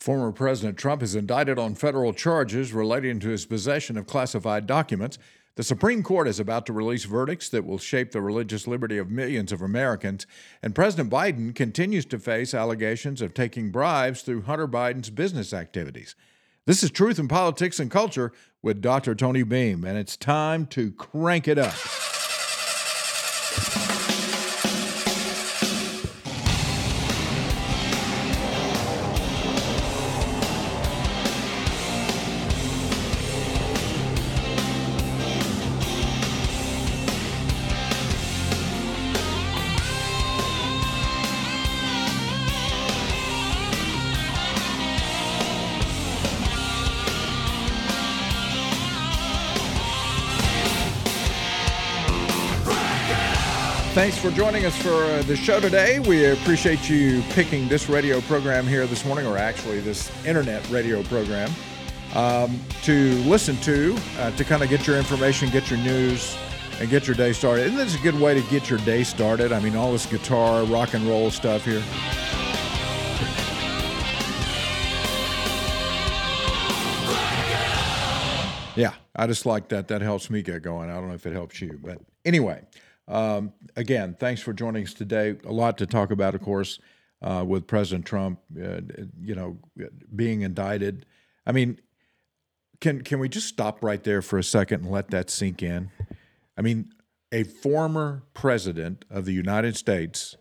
[0.00, 5.18] Former President Trump is indicted on federal charges relating to his possession of classified documents.
[5.56, 9.10] The Supreme Court is about to release verdicts that will shape the religious liberty of
[9.10, 10.26] millions of Americans,
[10.62, 16.16] and President Biden continues to face allegations of taking bribes through Hunter Biden's business activities.
[16.64, 18.32] This is Truth in Politics and Culture
[18.62, 19.14] with Dr.
[19.14, 21.74] Tony Beam, and it's time to crank it up.
[54.00, 55.98] Thanks for joining us for uh, the show today.
[55.98, 61.02] We appreciate you picking this radio program here this morning, or actually this internet radio
[61.02, 61.50] program,
[62.14, 66.34] um, to listen to, uh, to kind of get your information, get your news,
[66.80, 67.66] and get your day started.
[67.66, 69.52] Isn't this a good way to get your day started?
[69.52, 71.82] I mean, all this guitar, rock and roll stuff here.
[78.76, 79.88] Yeah, I just like that.
[79.88, 80.88] That helps me get going.
[80.88, 82.62] I don't know if it helps you, but anyway.
[83.10, 85.36] Um, again, thanks for joining us today.
[85.44, 86.78] A lot to talk about, of course,
[87.20, 88.80] uh, with President Trump, uh,
[89.20, 89.58] you know,
[90.14, 91.04] being indicted.
[91.44, 91.80] I mean,
[92.80, 95.90] can can we just stop right there for a second and let that sink in?
[96.56, 96.92] I mean,
[97.32, 100.36] a former president of the United States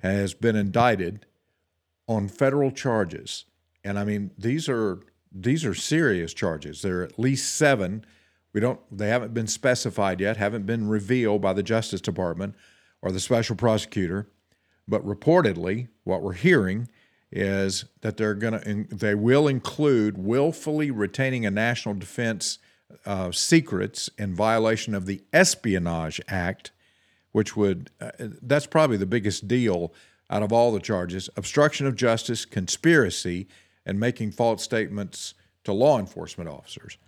[0.00, 1.26] has been indicted
[2.06, 3.44] on federal charges,
[3.82, 5.00] and I mean these are
[5.32, 6.80] these are serious charges.
[6.82, 8.06] There are at least seven
[8.54, 12.54] we don't they haven't been specified yet, haven't been revealed by the Justice Department
[13.02, 14.28] or the special prosecutor,
[14.88, 16.88] but reportedly what we're hearing
[17.30, 22.58] is that they're going to they will include willfully retaining a national defense
[23.04, 26.70] uh, secrets in violation of the Espionage Act,
[27.32, 29.92] which would uh, that's probably the biggest deal
[30.30, 33.48] out of all the charges: obstruction of justice, conspiracy,
[33.84, 35.34] and making false statements
[35.64, 36.98] to law enforcement officers.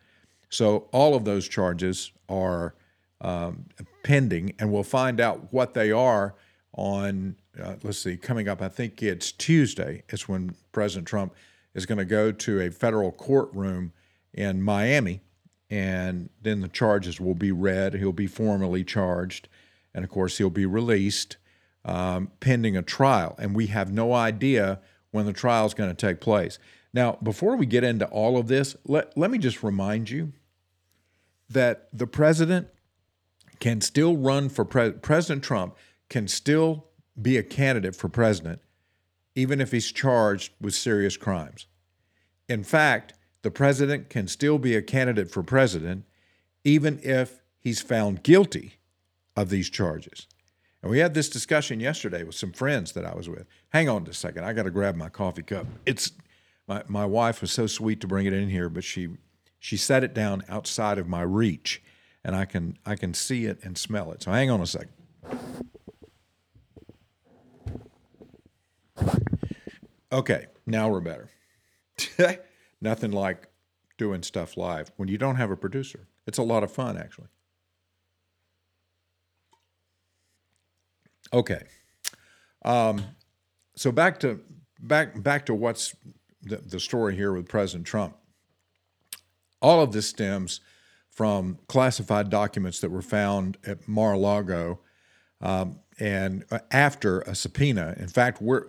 [0.57, 2.75] So all of those charges are
[3.21, 3.67] um,
[4.03, 6.35] pending, and we'll find out what they are
[6.73, 11.35] on, uh, let's see, coming up, I think it's Tuesday, is when President Trump
[11.75, 13.93] is going to go to a federal courtroom
[14.33, 15.21] in Miami,
[15.69, 17.93] and then the charges will be read.
[17.93, 19.51] He'll be formally charged,
[19.95, 21.37] and of course, he'll be released
[21.85, 23.35] um, pending a trial.
[23.39, 24.81] And we have no idea
[25.11, 26.59] when the trial is going to take place.
[26.95, 30.33] Now, before we get into all of this, let, let me just remind you
[31.49, 32.69] that the president
[33.61, 35.77] can still run for pre- President Trump
[36.09, 36.87] can still
[37.21, 38.61] be a candidate for president
[39.35, 41.67] even if he's charged with serious crimes.
[42.49, 43.13] In fact,
[43.43, 46.05] the president can still be a candidate for president
[46.65, 48.75] even if he's found guilty
[49.37, 50.27] of these charges.
[50.83, 53.47] And we had this discussion yesterday with some friends that I was with.
[53.71, 54.45] Hang on just a second.
[54.45, 55.67] I got to grab my coffee cup.
[55.85, 56.13] It's
[56.67, 59.09] my, my wife was so sweet to bring it in here, but she
[59.67, 61.83] she set it down outside of my reach,
[62.23, 64.23] and I can I can see it and smell it.
[64.23, 64.93] So hang on a second.
[70.13, 71.29] Okay, now we're better.
[72.81, 73.49] Nothing like
[73.99, 76.07] doing stuff live when you don't have a producer.
[76.29, 77.27] It's a lot of fun, actually.
[81.33, 81.65] Okay.
[82.65, 83.03] Um,
[83.75, 84.39] so back to
[84.79, 85.97] back back to what's
[86.41, 88.17] the, the story here with President Trump.
[89.61, 90.61] All of this stems
[91.11, 94.81] from classified documents that were found at Mar-a-Lago,
[95.41, 97.95] um, and uh, after a subpoena.
[97.99, 98.67] In fact, we're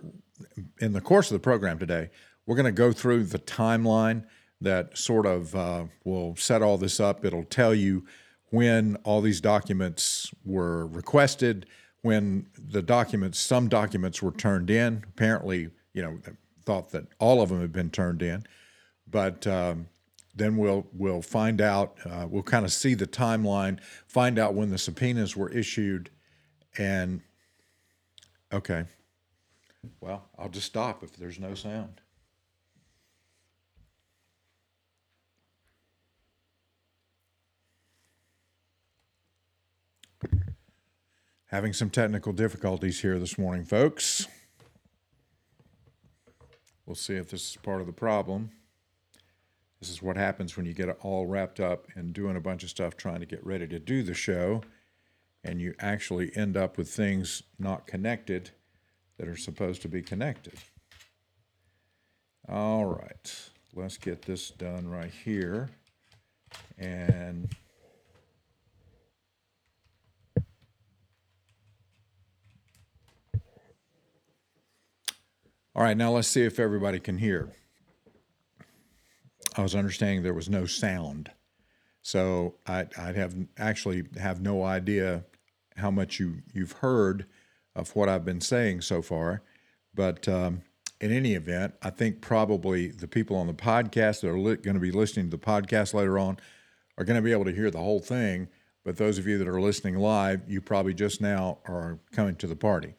[0.80, 2.10] in the course of the program today.
[2.46, 4.24] We're going to go through the timeline
[4.60, 7.24] that sort of uh, will set all this up.
[7.24, 8.06] It'll tell you
[8.50, 11.66] when all these documents were requested,
[12.00, 15.04] when the documents, some documents were turned in.
[15.06, 16.18] Apparently, you know,
[16.64, 18.44] thought that all of them had been turned in,
[19.06, 19.88] but um,
[20.34, 21.96] then we'll we'll find out.
[22.04, 26.10] Uh, we'll kind of see the timeline, find out when the subpoenas were issued,
[26.76, 27.20] and
[28.52, 28.84] okay.
[30.00, 32.00] Well, I'll just stop if there's no sound.
[41.46, 44.26] Having some technical difficulties here this morning, folks.
[46.84, 48.50] We'll see if this is part of the problem.
[49.80, 52.64] This is what happens when you get it all wrapped up and doing a bunch
[52.64, 54.62] of stuff trying to get ready to do the show,
[55.44, 58.50] and you actually end up with things not connected
[59.18, 60.54] that are supposed to be connected.
[62.48, 65.68] All right, let's get this done right here.
[66.76, 67.52] And
[75.74, 77.52] all right, now let's see if everybody can hear.
[79.58, 81.32] I was understanding there was no sound,
[82.00, 85.24] so I, I have actually have no idea
[85.76, 87.26] how much you you've heard
[87.74, 89.42] of what I've been saying so far,
[89.94, 90.62] but um,
[91.00, 94.74] in any event, I think probably the people on the podcast that are li- going
[94.74, 96.38] to be listening to the podcast later on
[96.96, 98.48] are going to be able to hear the whole thing.
[98.84, 102.46] But those of you that are listening live, you probably just now are coming to
[102.46, 102.94] the party.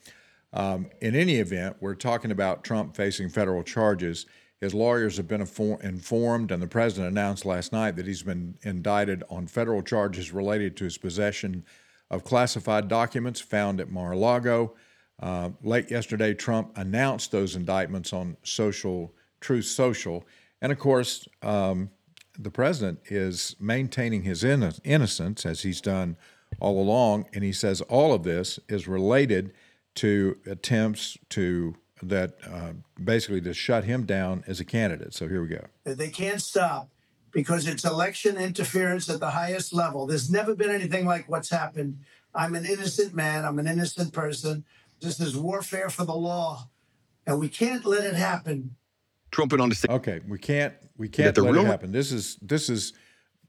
[0.54, 4.26] Um, in any event, we're talking about Trump facing federal charges.
[4.62, 9.24] His lawyers have been informed, and the president announced last night that he's been indicted
[9.30, 11.64] on federal charges related to his possession
[12.12, 14.76] of classified documents found at Mar a Lago.
[15.22, 20.26] Uh, late yesterday, Trump announced those indictments on social Truth Social,
[20.62, 21.90] and of course, um,
[22.38, 26.18] the president is maintaining his innocence as he's done
[26.60, 29.54] all along, and he says all of this is related
[29.96, 32.74] to attempts to that uh,
[33.04, 35.14] basically to shut him down as a candidate.
[35.14, 35.66] So here we go.
[35.84, 36.90] They can't stop
[37.32, 40.08] because it's election interference at the highest level.
[40.08, 42.00] There's never been anything like what's happened.
[42.34, 43.46] I'm an innocent man.
[43.46, 44.64] I'm an innocent person.
[45.02, 46.70] This is warfare for the law,
[47.26, 48.76] and we can't let it happen.
[49.32, 49.92] Trump went on the stage.
[49.92, 52.94] "Okay, we can't, we can't let real- it happen." This is this is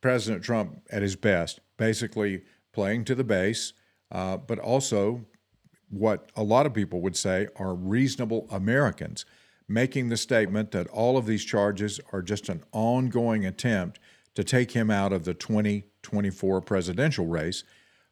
[0.01, 2.43] President Trump at his best, basically
[2.73, 3.73] playing to the base,
[4.13, 5.25] uh, but also
[5.91, 9.25] what a lot of people would say are reasonable Americans,
[9.69, 13.99] making the statement that all of these charges are just an ongoing attempt
[14.35, 17.65] to take him out of the 2024 presidential race.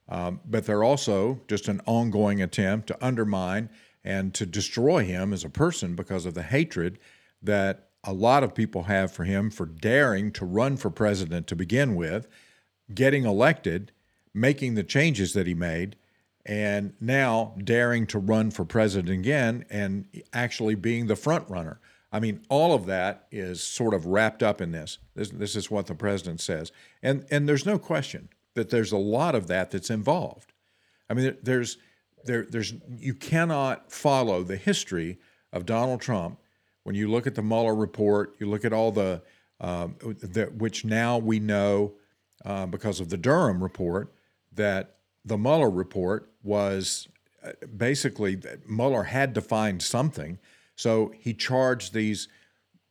[0.09, 3.71] Um, but they're also just an ongoing attempt to undermine
[4.05, 6.99] and to destroy him as a person because of the hatred
[7.43, 11.57] that a lot of people have for him for daring to run for president to
[11.57, 12.27] begin with,
[12.95, 13.93] getting elected,
[14.33, 15.97] making the changes that he made,
[16.49, 21.79] and now daring to run for president again and actually being the front runner.
[22.11, 24.97] I mean, all of that is sort of wrapped up in this.
[25.15, 26.73] This, this is what the president says.
[27.03, 30.55] And, and there's no question that there's a lot of that that's involved.
[31.11, 31.77] I mean, there's
[32.25, 35.19] there there's you cannot follow the history
[35.53, 36.39] of Donald Trump
[36.83, 38.35] when you look at the Mueller report.
[38.39, 39.23] You look at all the,
[39.61, 41.95] um, the which now we know
[42.45, 44.13] uh, because of the Durham report
[44.53, 47.09] that the Mueller report was
[47.45, 50.39] uh, basically Mueller had to find something,
[50.75, 52.29] so he charged these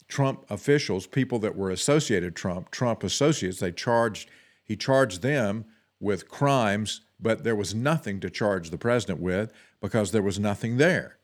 [0.07, 3.59] Trump officials, people that were associated Trump, Trump associates.
[3.59, 4.29] They charged
[4.63, 5.65] he charged them
[5.99, 9.51] with crimes, but there was nothing to charge the president with
[9.81, 11.17] because there was nothing there.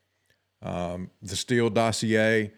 [0.61, 2.53] Um, the Steele dossier,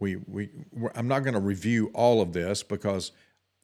[0.00, 0.50] we, we,
[0.96, 3.12] I'm not going to review all of this because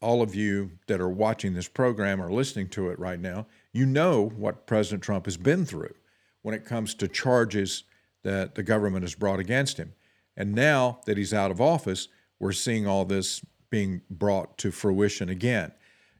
[0.00, 3.86] all of you that are watching this program or listening to it right now, you
[3.86, 5.94] know what President Trump has been through
[6.42, 7.84] when it comes to charges
[8.22, 9.92] that the government has brought against him.
[10.36, 12.08] And now that he's out of office,
[12.38, 15.72] we're seeing all this being brought to fruition again.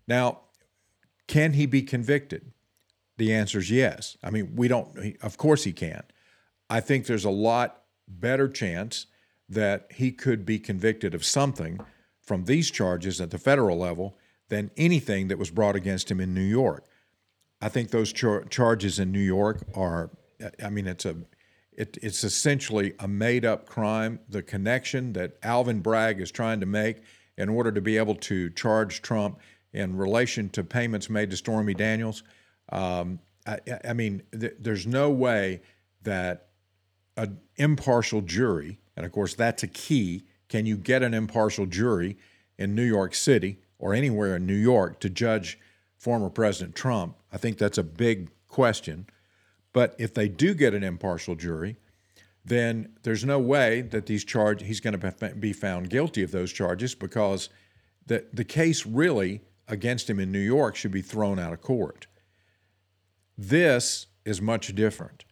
[0.07, 0.41] Now,
[1.27, 2.53] can he be convicted?
[3.17, 4.17] The answer is yes.
[4.23, 6.03] I mean, we don't, of course he can.
[6.69, 9.07] I think there's a lot better chance
[9.49, 11.81] that he could be convicted of something
[12.31, 14.17] from these charges at the federal level
[14.51, 16.87] than anything that was brought against him in New York.
[17.61, 20.11] I think those char- charges in New York are,
[20.65, 21.17] I mean, it's a,
[21.73, 24.21] it, it's essentially a made up crime.
[24.29, 26.99] The connection that Alvin Bragg is trying to make
[27.37, 29.41] in order to be able to charge Trump
[29.73, 32.23] in relation to payments made to Stormy Daniels.
[32.71, 35.63] Um, I, I, mean, th- there's no way
[36.03, 36.51] that
[37.17, 42.19] an impartial jury, and of course that's a key, can you get an impartial jury
[42.59, 45.59] in New York City or anywhere in New York to judge
[45.97, 47.17] former President Trump?
[47.33, 49.07] I think that's a big question.
[49.73, 51.77] But if they do get an impartial jury,
[52.45, 56.53] then there's no way that these charge he's going to be found guilty of those
[56.53, 57.49] charges because
[58.07, 62.09] the the case really against him in New York should be thrown out of court.
[63.39, 65.25] This is much different.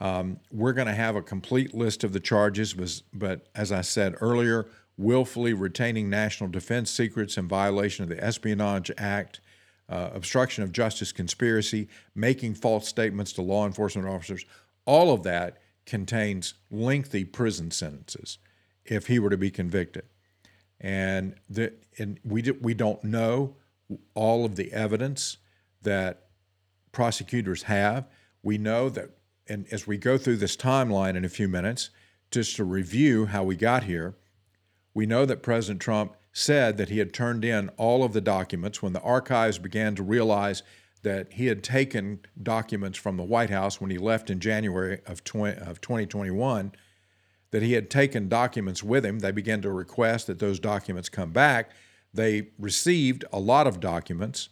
[0.00, 4.16] Um, we're going to have a complete list of the charges, but as I said
[4.20, 4.66] earlier,
[4.96, 9.40] willfully retaining national defense secrets in violation of the Espionage Act,
[9.88, 14.44] uh, obstruction of justice conspiracy, making false statements to law enforcement officers,
[14.86, 18.38] all of that contains lengthy prison sentences
[18.84, 20.04] if he were to be convicted.
[20.80, 23.56] And, the, and we, do, we don't know
[24.14, 25.36] all of the evidence
[25.82, 26.26] that
[26.92, 28.06] prosecutors have.
[28.42, 29.10] We know that,
[29.50, 31.90] and as we go through this timeline in a few minutes,
[32.30, 34.14] just to review how we got here,
[34.94, 38.82] We know that President Trump said that he had turned in all of the documents
[38.82, 40.62] when the archives began to realize
[41.02, 45.24] that he had taken documents from the White House when he left in January of,
[45.24, 46.72] 20, of 2021,
[47.50, 49.20] that he had taken documents with him.
[49.20, 51.70] They began to request that those documents come back.
[52.12, 54.50] They received a lot of documents,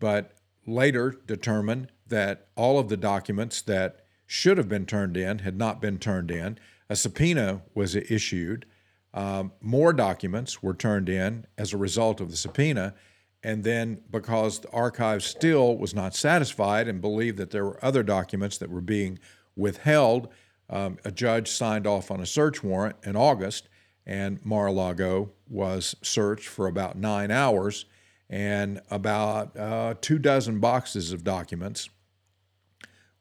[0.00, 0.32] but
[0.66, 5.80] later determined that all of the documents that should have been turned in had not
[5.80, 6.58] been turned in.
[6.90, 8.66] A subpoena was issued.
[9.14, 12.94] Um, more documents were turned in as a result of the subpoena.
[13.42, 18.02] And then, because the archive still was not satisfied and believed that there were other
[18.02, 19.18] documents that were being
[19.54, 20.28] withheld,
[20.68, 23.68] um, a judge signed off on a search warrant in August,
[24.04, 27.84] and Mar a Lago was searched for about nine hours,
[28.28, 31.88] and about uh, two dozen boxes of documents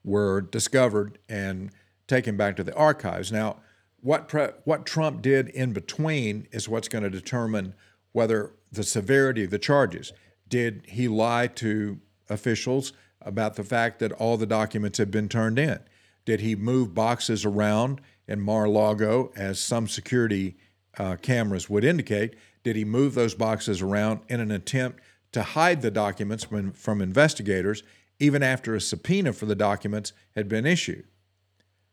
[0.05, 1.71] were discovered and
[2.07, 3.31] taken back to the archives.
[3.31, 3.57] Now,
[3.99, 7.73] what, pre- what Trump did in between is what's going to determine
[8.11, 10.13] whether the severity of the charges.
[10.47, 15.57] Did he lie to officials about the fact that all the documents had been turned
[15.57, 15.79] in?
[16.23, 20.57] Did he move boxes around in Mar a Lago, as some security
[20.97, 22.35] uh, cameras would indicate?
[22.63, 27.01] Did he move those boxes around in an attempt to hide the documents from, from
[27.01, 27.83] investigators,
[28.19, 31.05] even after a subpoena for the documents had been issued?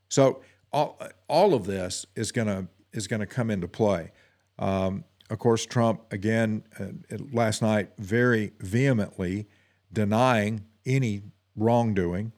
[0.08, 4.12] So all, all of this is going to is going to come into play.
[4.58, 9.48] Um, of course, Trump again uh, last night very vehemently
[9.92, 11.22] denying any
[11.56, 12.32] wrongdoing,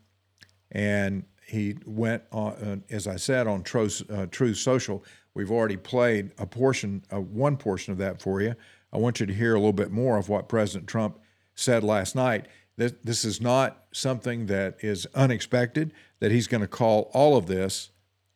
[0.71, 5.05] and he went on, uh, as I said, on Truth, uh, Truth Social.
[5.35, 8.55] We've already played a portion, uh, one portion of that for you.
[8.93, 11.19] I want you to hear a little bit more of what President Trump
[11.55, 12.47] said last night.
[12.77, 15.93] This, this is not something that is unexpected.
[16.21, 17.91] That he's going to call all of this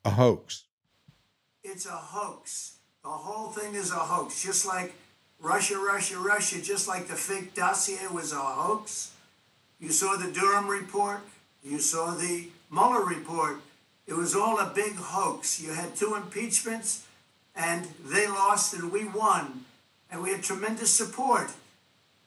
[0.04, 0.64] a hoax.
[1.64, 2.76] It's a hoax.
[3.02, 4.42] The whole thing is a hoax.
[4.42, 4.94] Just like
[5.40, 9.12] Russia, Russia, Russia, just like the fake dossier was a hoax.
[9.78, 11.20] You saw the Durham report,
[11.62, 13.60] you saw the Mueller report.
[14.06, 15.60] It was all a big hoax.
[15.60, 17.06] You had two impeachments,
[17.54, 19.64] and they lost, and we won.
[20.10, 21.50] And we had tremendous support.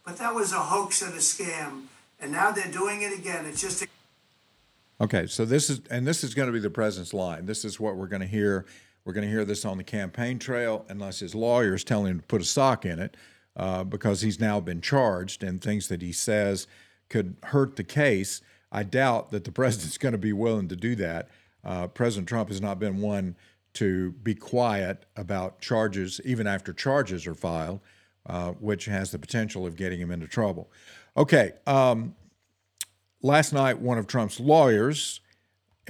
[0.05, 1.87] But that was a hoax and a scam.
[2.21, 3.45] And now they're doing it again.
[3.45, 3.87] It's just a
[5.01, 7.47] Okay, so this is and this is going to be the president's line.
[7.47, 8.67] This is what we're going to hear.
[9.03, 12.25] We're going to hear this on the campaign trail, unless his lawyers tell him to
[12.27, 13.17] put a sock in it,
[13.55, 16.67] uh, because he's now been charged and things that he says
[17.09, 18.41] could hurt the case.
[18.71, 21.29] I doubt that the president's going to be willing to do that.
[21.63, 23.35] Uh, President Trump has not been one
[23.73, 27.79] to be quiet about charges, even after charges are filed,
[28.27, 30.69] uh, which has the potential of getting him into trouble.
[31.17, 32.15] Okay, um,
[33.21, 35.19] last night, one of Trump's lawyers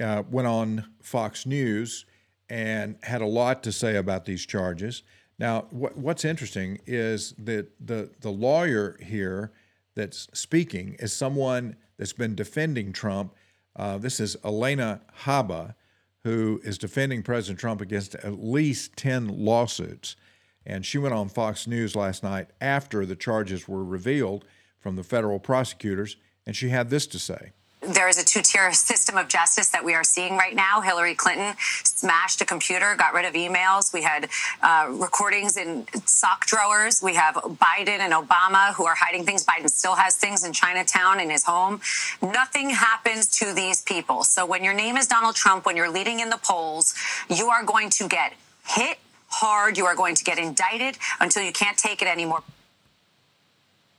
[0.00, 2.06] uh, went on Fox News
[2.48, 5.04] and had a lot to say about these charges.
[5.38, 9.52] Now, wh- what's interesting is that the, the lawyer here
[9.94, 13.32] that's speaking is someone that's been defending Trump.
[13.76, 15.76] Uh, this is Alina Habba,
[16.24, 20.16] who is defending President Trump against at least 10 lawsuits.
[20.66, 24.44] And she went on Fox News last night after the charges were revealed
[24.82, 27.52] from the federal prosecutors and she had this to say.
[27.80, 30.80] There is a two tier system of justice that we are seeing right now.
[30.80, 33.92] Hillary Clinton smashed a computer, got rid of emails.
[33.92, 34.28] We had
[34.62, 37.02] uh, recordings in sock drawers.
[37.02, 39.44] We have Biden and Obama who are hiding things.
[39.44, 41.80] Biden still has things in Chinatown in his home.
[42.20, 44.22] Nothing happens to these people.
[44.22, 46.94] So when your name is Donald Trump, when you're leading in the polls,
[47.28, 48.32] you are going to get
[48.64, 48.98] hit
[49.28, 49.76] hard.
[49.76, 52.42] You are going to get indicted until you can't take it anymore.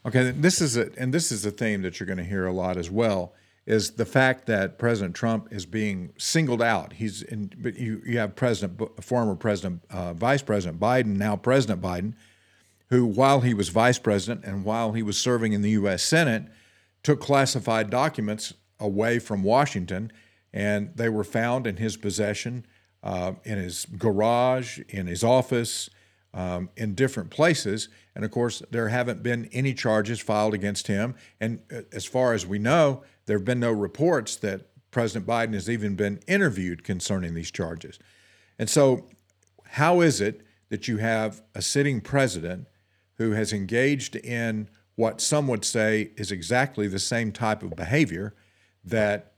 [0.06, 2.52] Okay, this is a, and this is a theme that you're going to hear a
[2.52, 3.34] lot as well
[3.66, 6.92] is the fact that President Trump is being singled out.
[6.92, 11.82] He's in, but you, you have President, former President, uh, Vice President Biden, now President
[11.82, 12.16] Biden,
[12.90, 16.04] who, while he was Vice President and while he was serving in the U.S.
[16.04, 16.44] Senate,
[17.04, 20.12] took classified documents away from Washington,
[20.52, 22.66] and they were found in his possession,
[23.02, 25.90] uh, in his garage, in his office,
[26.34, 27.90] um, in different places.
[28.16, 31.16] And of course, there haven't been any charges filed against him.
[31.40, 35.54] And uh, as far as we know, there have been no reports that President Biden
[35.54, 38.00] has even been interviewed concerning these charges.
[38.60, 39.08] And so,
[39.66, 42.68] how is it that you have a sitting president
[43.16, 48.36] who has engaged in what some would say is exactly the same type of behavior
[48.84, 49.34] that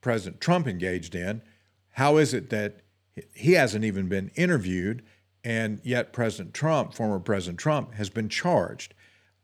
[0.00, 1.42] President Trump engaged in?
[1.94, 2.80] How is it that
[3.34, 5.02] he hasn't even been interviewed
[5.44, 8.94] and yet President Trump, former President Trump, has been charged.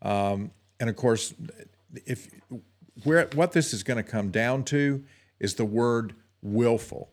[0.01, 1.33] Um, and of course,
[2.05, 2.29] if
[3.03, 5.03] where what this is going to come down to
[5.39, 7.09] is the word willful.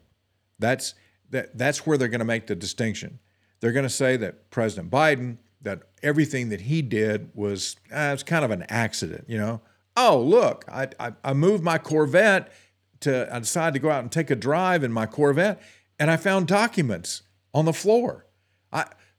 [0.59, 0.95] That's
[1.31, 3.19] that that's where they're going to make the distinction.
[3.61, 8.23] they're going to say that President Biden, that everything that he did was uh, it's
[8.23, 9.25] kind of an accident.
[9.27, 9.61] You know,
[9.97, 12.53] oh look, I, I I moved my Corvette
[13.01, 15.63] to I decided to go out and take a drive in my Corvette,
[15.99, 17.23] and I found documents
[17.55, 18.27] on the floor.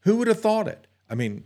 [0.05, 0.87] Who would have thought it?
[1.09, 1.43] I mean,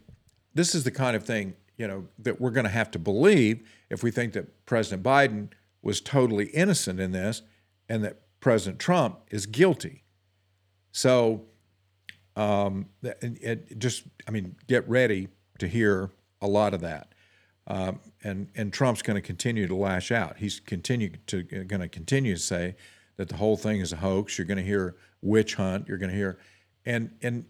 [0.54, 3.68] this is the kind of thing you know that we're going to have to believe
[3.90, 5.50] if we think that President Biden
[5.82, 7.42] was totally innocent in this,
[7.88, 10.04] and that President Trump is guilty.
[10.92, 11.46] So,
[12.36, 16.12] um, it, it just I mean, get ready to hear
[16.42, 17.14] a lot of that.
[17.68, 20.38] Um, and and Trump's going to continue to lash out.
[20.38, 22.76] He's continue to going to continue to say
[23.16, 24.38] that the whole thing is a hoax.
[24.38, 25.88] You're going to hear witch hunt.
[25.88, 26.40] You're going to hear,
[26.86, 27.46] and and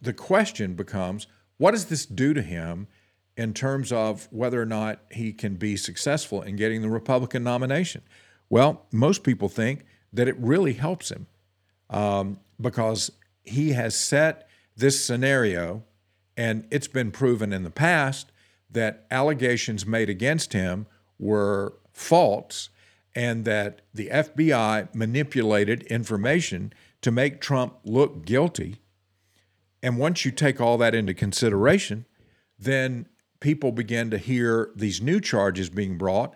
[0.00, 1.26] the question becomes,
[1.58, 2.86] what does this do to him
[3.36, 8.02] in terms of whether or not he can be successful in getting the Republican nomination?
[8.48, 11.26] Well, most people think that it really helps him
[11.90, 13.12] um, because
[13.44, 15.82] he has set this scenario,
[16.36, 18.30] and it's been proven in the past
[18.70, 20.86] that allegations made against him
[21.18, 22.68] were false
[23.14, 28.76] and that the FBI manipulated information to make Trump look guilty.
[29.82, 32.06] And once you take all that into consideration,
[32.58, 33.06] then
[33.40, 36.34] people begin to hear these new charges being brought.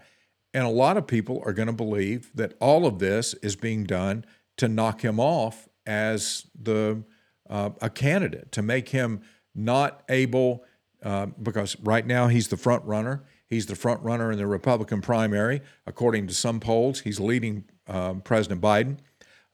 [0.52, 3.84] And a lot of people are going to believe that all of this is being
[3.84, 4.24] done
[4.56, 7.02] to knock him off as the
[7.48, 9.22] uh, a candidate, to make him
[9.54, 10.64] not able
[11.02, 13.24] uh, because right now he's the front runner.
[13.46, 15.60] He's the front runner in the Republican primary.
[15.86, 18.98] According to some polls, he's leading um, President Biden.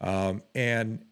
[0.00, 1.04] Um, and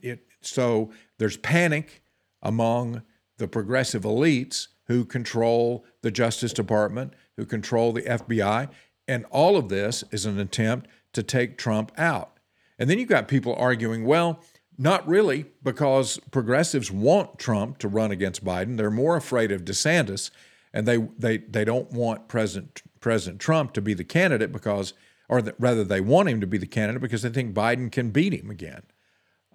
[0.00, 2.01] it, so there's panic
[2.42, 3.02] among
[3.38, 8.68] the progressive elites who control the Justice Department, who control the FBI.
[9.08, 12.38] And all of this is an attempt to take Trump out.
[12.78, 14.42] And then you've got people arguing, well,
[14.78, 18.76] not really, because progressives want Trump to run against Biden.
[18.76, 20.30] They're more afraid of DeSantis,
[20.72, 24.94] and they they they don't want President President Trump to be the candidate because,
[25.28, 28.10] or the, rather, they want him to be the candidate because they think Biden can
[28.10, 28.82] beat him again.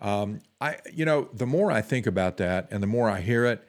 [0.01, 3.45] Um, I you know the more I think about that, and the more I hear
[3.45, 3.67] it,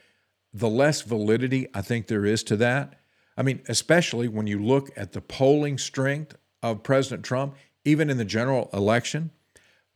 [0.52, 2.98] the less validity I think there is to that.
[3.36, 8.16] I mean, especially when you look at the polling strength of President Trump, even in
[8.16, 9.30] the general election.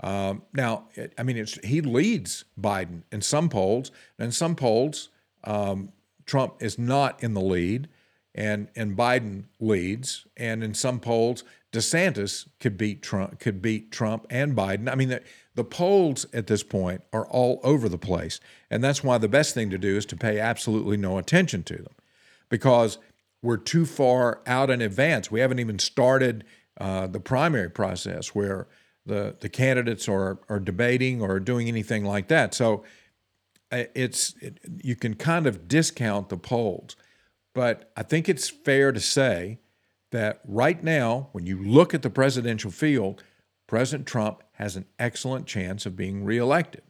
[0.00, 3.92] Um, now, I mean, he leads Biden in some polls.
[4.18, 5.10] and In some polls,
[5.44, 5.92] um,
[6.26, 7.88] Trump is not in the lead,
[8.34, 10.26] and and Biden leads.
[10.36, 14.92] And in some polls, DeSantis could beat Trump, could beat Trump and Biden.
[14.92, 15.22] I mean, the,
[15.54, 19.54] the polls at this point are all over the place, and that's why the best
[19.54, 21.94] thing to do is to pay absolutely no attention to them,
[22.48, 22.98] because
[23.40, 25.30] we're too far out in advance.
[25.30, 26.44] We haven't even started
[26.78, 28.68] uh, the primary process where
[29.04, 32.54] the the candidates are are debating or doing anything like that.
[32.54, 32.84] So
[33.72, 36.96] uh, it's it, you can kind of discount the polls,
[37.54, 39.58] but I think it's fair to say
[40.12, 43.22] that right now, when you look at the presidential field,
[43.66, 46.82] President Trump has an excellent chance of being reelected.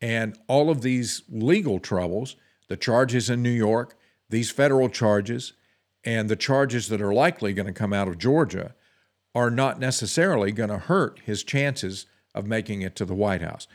[0.00, 2.36] And all of these legal troubles,
[2.68, 3.96] the charges in New York,
[4.28, 5.54] these federal charges,
[6.04, 8.74] and the charges that are likely going to come out of Georgia
[9.34, 13.66] are not necessarily going to hurt his chances of making it to the White House.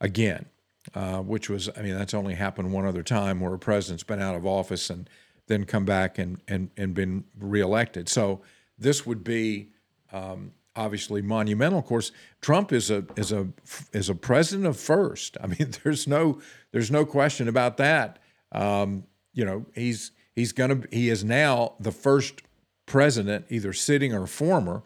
[0.00, 0.46] Again,
[0.94, 4.22] uh, which was, I mean, that's only happened one other time where a president's been
[4.22, 5.08] out of office and
[5.48, 8.08] then come back and, and, and been reelected.
[8.08, 8.42] So
[8.78, 9.70] this would be
[10.12, 11.78] um, obviously monumental.
[11.78, 13.48] Of course, Trump is a is a
[13.92, 15.36] is a president of first.
[15.42, 16.40] I mean, there's no
[16.72, 18.18] there's no question about that.
[18.52, 22.42] Um, you know, he's he's gonna he is now the first
[22.86, 24.82] president, either sitting or former,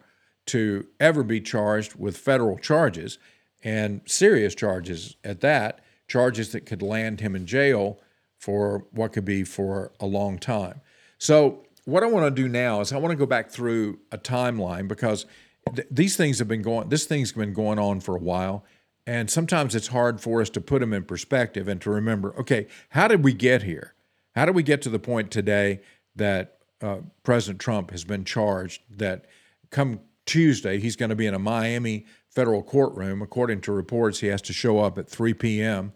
[0.47, 3.17] to ever be charged with federal charges
[3.63, 7.99] and serious charges at that, charges that could land him in jail
[8.43, 10.81] for what could be for a long time.
[11.17, 14.17] So, what I want to do now is I want to go back through a
[14.17, 15.25] timeline because
[15.73, 18.65] th- these things have been going, this thing's been going on for a while.
[19.05, 22.67] And sometimes it's hard for us to put them in perspective and to remember okay,
[22.89, 23.93] how did we get here?
[24.35, 25.81] How did we get to the point today
[26.15, 29.25] that uh, President Trump has been charged that
[29.69, 33.21] come Tuesday, he's going to be in a Miami federal courtroom.
[33.21, 35.93] According to reports, he has to show up at 3 p.m.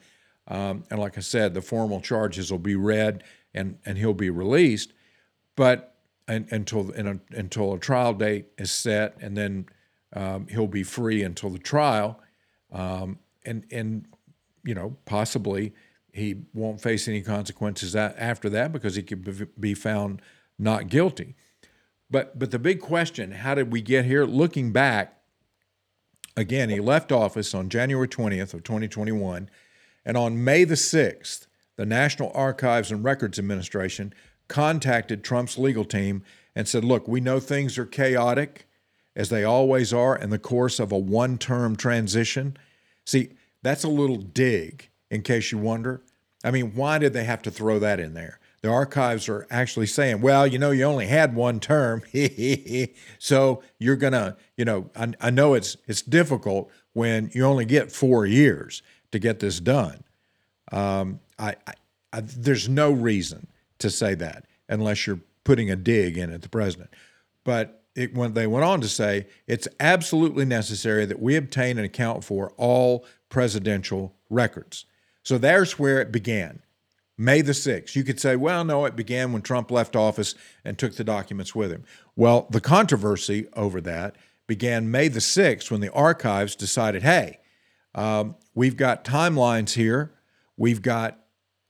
[0.48, 4.30] Um, and like I said, the formal charges will be read and, and he'll be
[4.30, 4.94] released.
[5.56, 5.96] But
[6.28, 9.68] and, until a, until a trial date is set, and then
[10.14, 12.20] um, he'll be free until the trial,
[12.72, 14.06] um, and and
[14.64, 15.74] you know possibly
[16.12, 20.22] he won't face any consequences after that because he could be found
[20.60, 21.36] not guilty.
[22.10, 24.26] But but the big question, how did we get here?
[24.26, 25.22] Looking back,
[26.36, 29.50] again, he left office on January 20th of 2021,
[30.08, 34.14] And on May the 6th, the National Archives and Records Administration
[34.48, 36.24] contacted Trump's legal team
[36.56, 38.70] and said, Look, we know things are chaotic,
[39.18, 42.56] as they always are in the course of a one term transition.
[43.06, 46.02] See, that's a little dig, in case you wonder.
[46.42, 48.40] I mean, why did they have to throw that in there?
[48.62, 52.02] The archives are actually saying, well, you know, you only had one term,
[53.20, 57.92] so you're gonna, you know, I, I know it's it's difficult when you only get
[57.92, 60.04] four years to get this done.
[60.72, 61.74] Um, I, I,
[62.14, 63.48] I, there's no reason
[63.80, 66.90] to say that unless you're putting a dig in at the president.
[67.44, 71.86] But it, when they went on to say it's absolutely necessary that we obtain and
[71.86, 74.86] account for all presidential records.
[75.24, 76.62] So there's where it began.
[77.18, 77.96] May the 6th.
[77.96, 81.56] You could say, well, no, it began when Trump left office and took the documents
[81.56, 81.84] with him.
[82.16, 84.16] Well, the controversy over that
[84.46, 87.40] began May the 6th when the archives decided, hey,
[87.96, 90.12] um, we've got timelines here.
[90.58, 91.20] We've got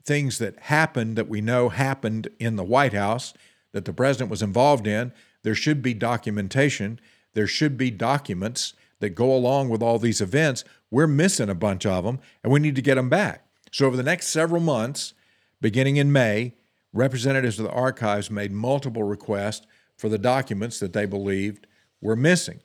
[0.06, 3.34] things that happened that we know happened in the White House
[3.73, 5.12] that the president was involved in.
[5.43, 7.02] There should be documentation.
[7.34, 10.63] There should be documents that go along with all these events.
[10.89, 13.45] We're missing a bunch of them, and we need to get them back.
[13.73, 15.13] So, over the next several months,
[15.60, 16.54] beginning in May,
[16.93, 21.67] representatives of the archives made multiple requests for the documents that they believed
[22.00, 22.62] were missing.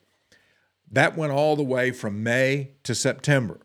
[0.89, 3.59] That went all the way from May to September.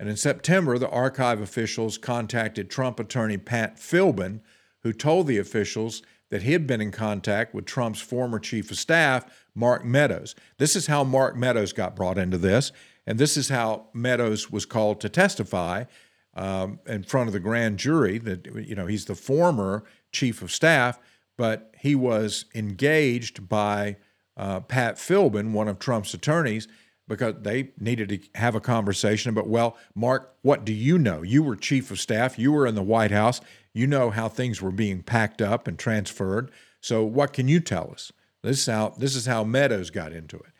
[0.00, 4.40] And in September, the archive officials contacted Trump attorney Pat Philbin,
[4.82, 8.78] who told the officials that he had been in contact with Trump's former chief of
[8.78, 10.34] staff, Mark Meadows.
[10.56, 12.72] This is how Mark Meadows got brought into this,
[13.06, 15.84] and this is how Meadows was called to testify
[16.32, 18.16] um, in front of the grand jury.
[18.16, 20.98] That you know he's the former chief of staff,
[21.36, 23.98] but he was engaged by
[24.34, 26.68] uh, Pat Philbin, one of Trump's attorneys,
[27.10, 31.22] because they needed to have a conversation about, well, Mark, what do you know?
[31.22, 33.40] You were chief of staff, you were in the White House,
[33.74, 36.52] you know how things were being packed up and transferred.
[36.80, 38.12] So what can you tell us?
[38.42, 40.52] This is how this is how Meadows got into it.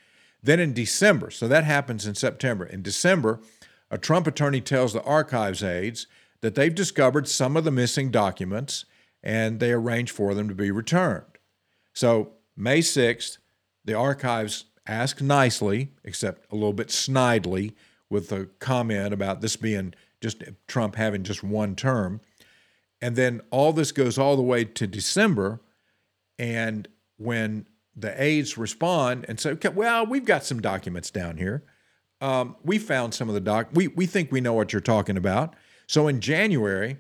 [0.43, 2.67] Then in December, so that happens in September.
[2.67, 3.39] In December,
[3.89, 6.09] a Trump attorney tells the archives aides
[6.41, 8.87] that they've discovered some of the missing documents
[9.23, 11.39] and they arrange for them to be returned.
[11.93, 13.39] So, May 6th,
[13.85, 17.75] the archives ask nicely, except a little bit snidely,
[18.09, 22.21] with a comment about this being just Trump having just one term.
[23.01, 25.61] And then all this goes all the way to December.
[26.39, 31.63] And when the aides respond and say, okay, well, we've got some documents down here.
[32.21, 33.69] Um, we found some of the doc.
[33.73, 35.55] We, we think we know what you're talking about.
[35.87, 36.99] So in January,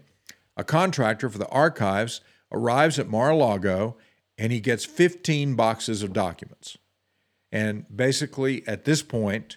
[0.57, 3.97] a contractor for the archives arrives at Mar a Lago
[4.39, 6.79] and he gets 15 boxes of documents.
[7.53, 9.57] And basically, at this point,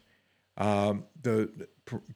[0.58, 1.50] um, the,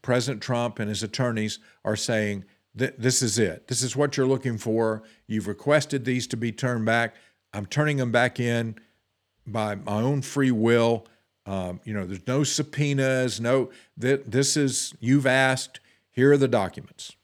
[0.01, 3.67] President Trump and his attorneys are saying, This is it.
[3.67, 5.03] This is what you're looking for.
[5.27, 7.15] You've requested these to be turned back.
[7.53, 8.75] I'm turning them back in
[9.45, 11.05] by my own free will.
[11.45, 15.79] Um, you know, there's no subpoenas, no, th- this is, you've asked,
[16.11, 17.15] here are the documents.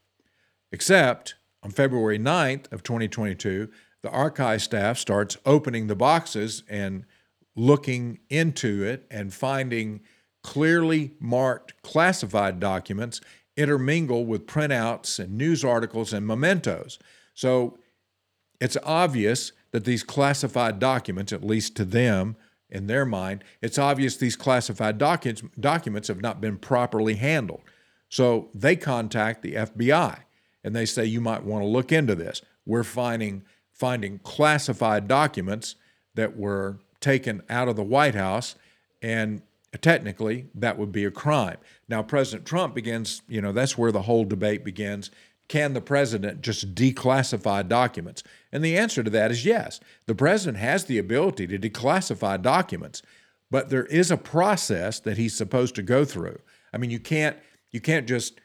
[0.72, 3.70] Except on February 9th of 2022,
[4.02, 7.06] the archive staff starts opening the boxes and
[7.56, 10.02] looking into it and finding
[10.44, 13.22] clearly marked classified documents
[13.56, 16.98] intermingle with printouts and news articles and mementos.
[17.34, 17.78] So
[18.60, 22.36] it's obvious that these classified documents, at least to them,
[22.70, 27.62] in their mind, it's obvious these classified documents, documents have not been properly handled.
[28.10, 30.20] So they contact the FBI
[30.64, 32.42] and they say, you might want to look into this.
[32.66, 35.76] We're finding, finding classified documents
[36.16, 38.56] that were taken out of the White House,
[39.02, 39.42] and
[39.82, 41.58] technically that would be a crime.
[41.88, 45.12] Now, President Trump begins, you know, that's where the whole debate begins.
[45.50, 48.24] Can the president just declassify documents?
[48.52, 49.80] And the answer to that is yes.
[50.06, 53.02] The president has the ability to declassify documents,
[53.52, 56.40] but there is a process that he's supposed to go through.
[56.74, 57.38] I mean, you can't
[57.72, 58.40] you can't just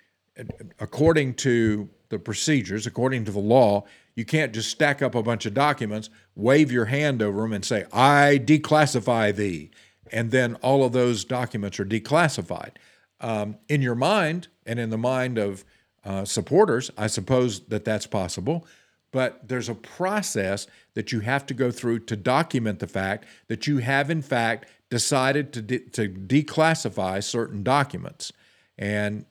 [0.81, 3.85] according to the procedures, according to the law,
[4.19, 7.65] you can't just stack up a bunch of documents, wave your hand over them and
[7.65, 9.71] say, "I declassify thee."
[10.11, 12.73] And then all of those documents are declassified.
[13.21, 15.65] Um, in your mind and in the mind of
[16.05, 18.67] uh, supporters, I suppose that that's possible.
[19.13, 23.69] But there's a process that you have to go through to document the fact that
[23.69, 28.33] you have, in fact, decided to, de- to declassify certain documents
[28.77, 29.27] and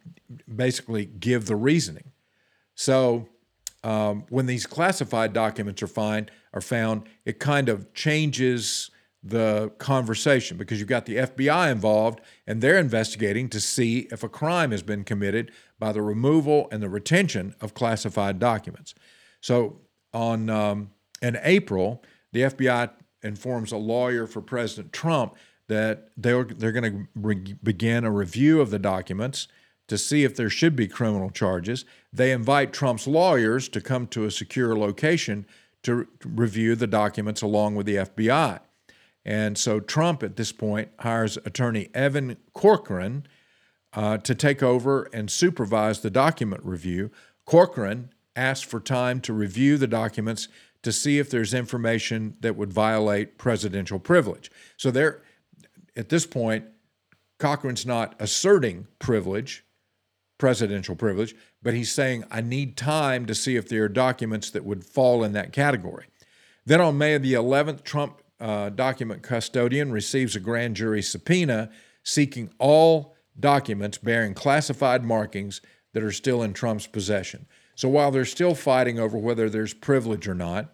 [0.56, 2.12] basically give the reasoning.
[2.73, 3.28] So
[3.83, 8.89] um, when these classified documents are, find, are found, it kind of changes
[9.23, 14.29] the conversation because you've got the FBI involved and they're investigating to see if a
[14.29, 18.93] crime has been committed by the removal and the retention of classified documents.
[19.41, 19.81] So
[20.13, 22.91] on um, in April, the FBI
[23.23, 25.35] informs a lawyer for President Trump
[25.67, 29.47] that they're they're going to re- begin a review of the documents
[29.88, 31.86] to see if there should be criminal charges.
[32.12, 35.45] They invite Trump's lawyers to come to a secure location
[35.84, 38.60] to review the documents along with the FBI.
[39.23, 43.28] And so Trump at this point hires attorney Evan Corcoran
[43.93, 47.12] uh, to take over and supervise the document review.
[47.45, 50.47] Corcoran asked for time to review the documents
[50.84, 54.52] to see if there's information that would violate presidential privilege.
[54.78, 55.21] So there,
[55.95, 56.65] at this point,
[57.39, 59.65] Corcoran's not asserting privilege,
[60.38, 64.65] presidential privilege, but he's saying, I need time to see if there are documents that
[64.65, 66.06] would fall in that category.
[66.65, 71.69] Then on May the 11th, Trump uh, document custodian receives a grand jury subpoena
[72.04, 75.62] seeking all documents bearing classified markings
[75.93, 77.47] that are still in Trump's possession.
[77.76, 80.73] So while they're still fighting over whether there's privilege or not,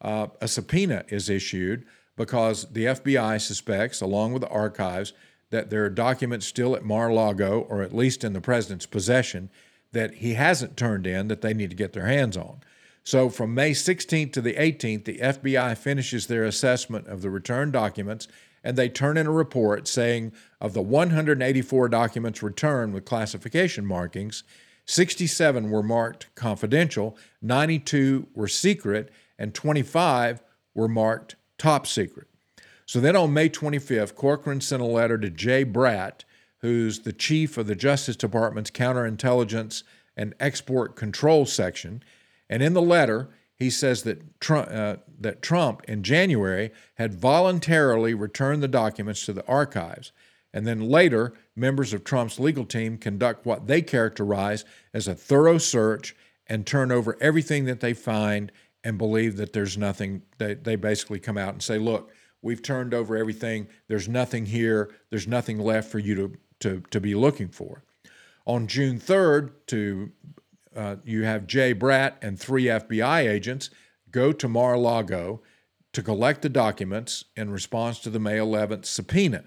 [0.00, 1.84] uh, a subpoena is issued
[2.16, 5.12] because the FBI suspects, along with the archives,
[5.50, 8.86] that there are documents still at Mar a Lago, or at least in the president's
[8.86, 9.50] possession,
[9.92, 12.60] that he hasn't turned in that they need to get their hands on.
[13.02, 17.72] So from May 16th to the 18th, the FBI finishes their assessment of the returned
[17.72, 18.28] documents
[18.64, 24.42] and they turn in a report saying of the 184 documents returned with classification markings,
[24.84, 30.42] 67 were marked confidential, 92 were secret, and 25
[30.74, 32.26] were marked top secret.
[32.88, 36.24] So then on May 25th, Corcoran sent a letter to Jay Bratt,
[36.60, 39.82] who's the chief of the Justice Department's Counterintelligence
[40.16, 42.02] and Export Control Section.
[42.48, 48.14] And in the letter, he says that Trump, uh, that Trump in January had voluntarily
[48.14, 50.10] returned the documents to the archives.
[50.54, 55.58] And then later, members of Trump's legal team conduct what they characterize as a thorough
[55.58, 58.50] search and turn over everything that they find
[58.82, 60.22] and believe that there's nothing.
[60.38, 62.10] They, they basically come out and say, look,
[62.42, 63.68] We've turned over everything.
[63.88, 64.90] There's nothing here.
[65.10, 67.82] There's nothing left for you to, to, to be looking for.
[68.46, 70.12] On June 3rd, to
[70.76, 73.70] uh, you have Jay Bratt and three FBI agents
[74.10, 75.42] go to Mar-a-Lago
[75.92, 79.44] to collect the documents in response to the May 11th subpoena.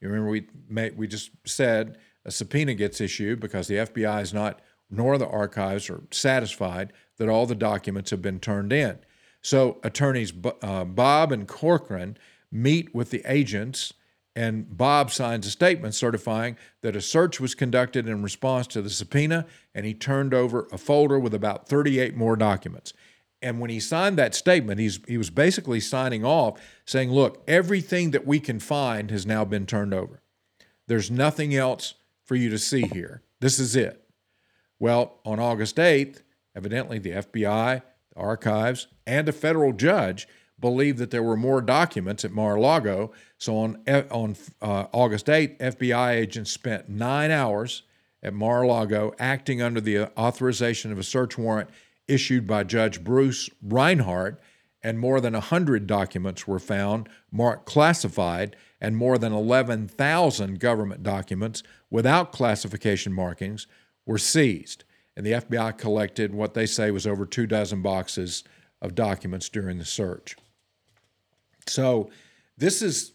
[0.00, 4.32] You remember we made, we just said a subpoena gets issued because the FBI is
[4.32, 8.98] not, nor the archives are satisfied that all the documents have been turned in.
[9.46, 12.18] So attorneys uh, Bobb and Corcoran
[12.50, 13.94] meet with the agents,
[14.34, 18.90] and Bobb signs a statement certifying that a search was conducted in response to the
[18.90, 22.92] subpoena, and he turned over a folder with about 38 more documents.
[23.40, 28.10] And when he signed that statement, he's, he was basically signing off saying, Look, everything
[28.10, 30.22] that we can find has now been turned over.
[30.88, 33.22] There's nothing else for you to see here.
[33.38, 34.08] This is it.
[34.80, 36.22] Well, on August 8th,
[36.56, 37.82] evidently the FBI
[38.16, 40.26] archives, and a federal judge
[40.58, 43.12] believed that there were more documents at Mar-a-Lago.
[43.38, 47.82] So on on uh, August 8th, FBI agents spent nine hours
[48.22, 51.70] at Mar-a-Lago acting under the authorization of a search warrant
[52.08, 54.40] issued by Judge Bruce Reinhart,
[54.82, 61.62] and more than 100 documents were found marked classified, and more than 11,000 government documents
[61.90, 63.66] without classification markings
[64.06, 64.84] were seized
[65.16, 68.44] and the FBI collected what they say was over two dozen boxes
[68.82, 70.36] of documents during the search.
[71.66, 72.10] So
[72.58, 73.12] this is,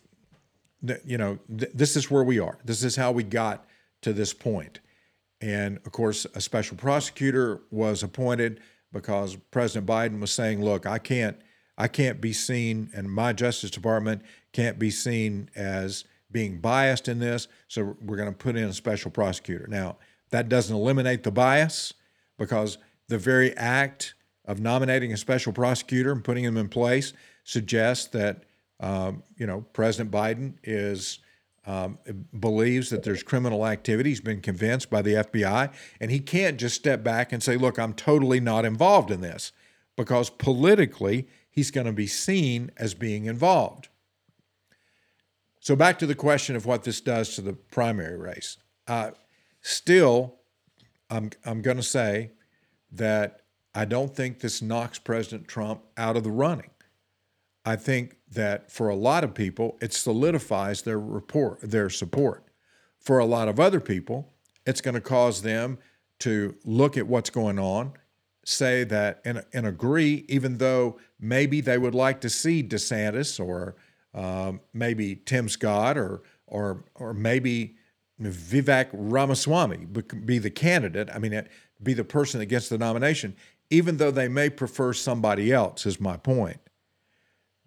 [1.05, 2.57] you know, th- this is where we are.
[2.65, 3.65] This is how we got
[4.01, 4.79] to this point.
[5.41, 8.59] And of course, a special prosecutor was appointed
[8.91, 11.37] because President Biden was saying, "Look, I can't,
[11.77, 14.21] I can't be seen, and my Justice Department
[14.53, 17.47] can't be seen as being biased in this.
[17.67, 19.97] So we're going to put in a special prosecutor." Now,
[20.32, 21.94] that doesn't eliminate the bias
[22.38, 24.15] because the very act
[24.46, 27.13] of nominating a special prosecutor and putting him in place
[27.44, 28.44] suggests that
[28.80, 31.20] um, you know President Biden is
[31.67, 32.00] um,
[32.39, 34.10] believes that there's criminal activity.
[34.10, 37.78] He's been convinced by the FBI, and he can't just step back and say, "Look,
[37.78, 39.52] I'm totally not involved in this,"
[39.96, 43.89] because politically he's going to be seen as being involved.
[45.60, 48.58] So back to the question of what this does to the primary race.
[48.88, 49.12] Uh,
[49.62, 50.36] still,
[51.10, 52.32] I'm, I'm going to say
[52.91, 53.41] that
[53.74, 56.71] I don't think this knocks President Trump out of the running.
[57.63, 62.45] I think that for a lot of people, it solidifies their report, their support.
[63.00, 64.34] For a lot of other people,
[64.65, 65.78] it's going to cause them
[66.19, 67.93] to look at what's going on,
[68.45, 73.76] say that and, and agree, even though maybe they would like to see DeSantis or
[74.13, 77.76] um, maybe Tim Scott or or or maybe
[78.29, 79.88] Vivek Ramaswamy
[80.25, 81.10] be the candidate.
[81.13, 81.47] I mean,
[81.81, 83.36] be the person that gets the nomination,
[83.69, 85.86] even though they may prefer somebody else.
[85.86, 86.60] Is my point.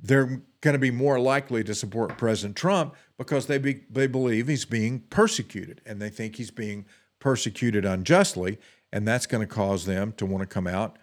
[0.01, 4.49] They're going to be more likely to support President Trump because they be, they believe
[4.49, 6.85] he's being persecuted and they think he's being
[7.21, 8.59] persecuted unjustly,
[8.93, 10.99] and that's going to cause them to want to come out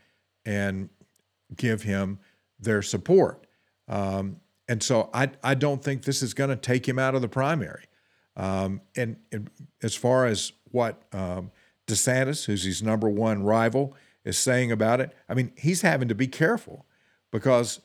[0.45, 0.89] and
[1.55, 2.19] give him
[2.59, 3.47] their support.
[3.87, 4.37] Um,
[4.67, 7.27] and so I, I don't think this is going to take him out of the
[7.27, 7.85] primary.
[8.41, 9.51] Um, and, and,
[9.83, 11.51] as far as what um,
[11.85, 16.15] DeSantis, who's his number one rival, is saying about it, I mean, he's having to
[16.15, 16.87] be careful
[17.31, 17.81] because,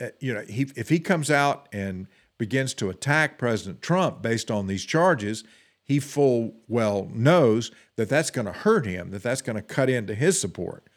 [0.00, 4.50] uh, you know, he, if he comes out and begins to attack President Trump based
[4.50, 5.44] on these charges,
[5.84, 9.88] he full well knows that that's going to hurt him, that that's going to cut
[9.88, 10.88] into his support.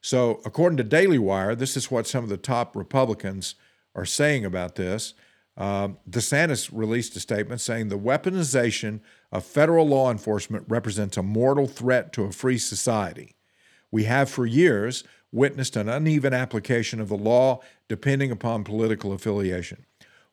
[0.00, 3.54] So, according to Daily Wire, this is what some of the top Republicans
[3.94, 5.14] are saying about this.
[5.56, 9.00] Um, DeSantis released a statement saying the weaponization
[9.32, 13.36] of federal law enforcement represents a mortal threat to a free society.
[13.90, 19.86] We have for years witnessed an uneven application of the law depending upon political affiliation.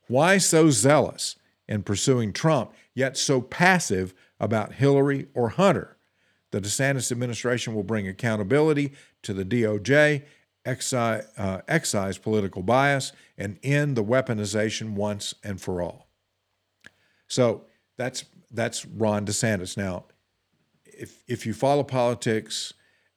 [0.07, 5.97] Why so zealous in pursuing Trump, yet so passive about Hillary or Hunter?
[6.51, 10.23] The DeSantis administration will bring accountability to the DOJ
[10.65, 16.07] excise, uh, excise political bias and end the weaponization once and for all.
[17.27, 17.63] So
[17.97, 19.77] that's that's Ron DeSantis.
[19.77, 20.05] Now,
[20.85, 22.73] if if you follow politics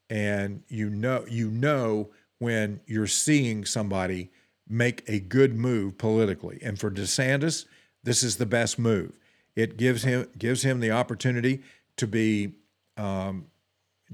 [0.08, 4.30] and you know you know when you're seeing somebody
[4.68, 7.66] make a good move politically, and for DeSantis,
[8.02, 9.18] this is the best move.
[9.54, 11.62] It gives him gives him the opportunity
[11.96, 12.54] to be
[12.96, 13.46] um,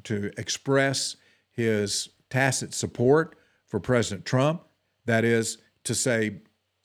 [0.05, 1.17] to express
[1.53, 4.63] his tacit support for President Trump.
[5.05, 6.39] That is to say,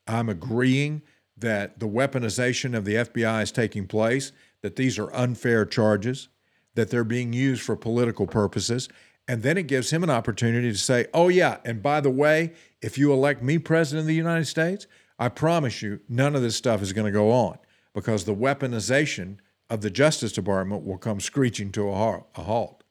[0.05, 1.03] I'm agreeing
[1.38, 6.27] that the weaponization of the FBI is taking place, that these are unfair charges,
[6.75, 8.89] that they're being used for political purposes.
[9.29, 12.51] And then it gives him an opportunity to say, oh, yeah, and by the way,
[12.81, 14.86] if you elect me president of the United States,
[15.17, 17.57] I promise you none of this stuff is going to go on
[17.93, 19.38] because the weaponization
[19.69, 22.83] of the Justice Department will come screeching to a halt.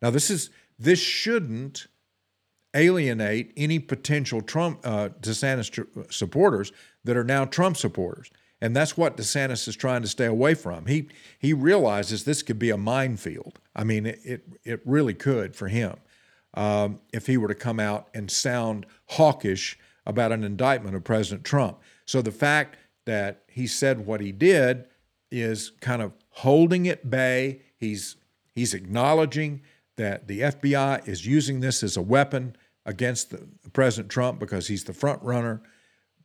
[0.00, 1.86] Now, this is this shouldn't
[2.74, 6.72] alienate any potential Trump uh, DeSantis tr- supporters
[7.04, 10.86] that are now Trump supporters, and that's what DeSantis is trying to stay away from.
[10.86, 13.58] He he realizes this could be a minefield.
[13.74, 15.96] I mean, it it, it really could for him
[16.54, 21.44] um, if he were to come out and sound hawkish about an indictment of President
[21.44, 21.78] Trump.
[22.06, 24.86] So the fact that he said what he did
[25.30, 27.60] is kind of holding at bay.
[27.76, 28.16] He's
[28.54, 29.62] he's acknowledging
[29.98, 32.56] that the FBI is using this as a weapon
[32.86, 35.60] against the, President Trump because he's the front runner,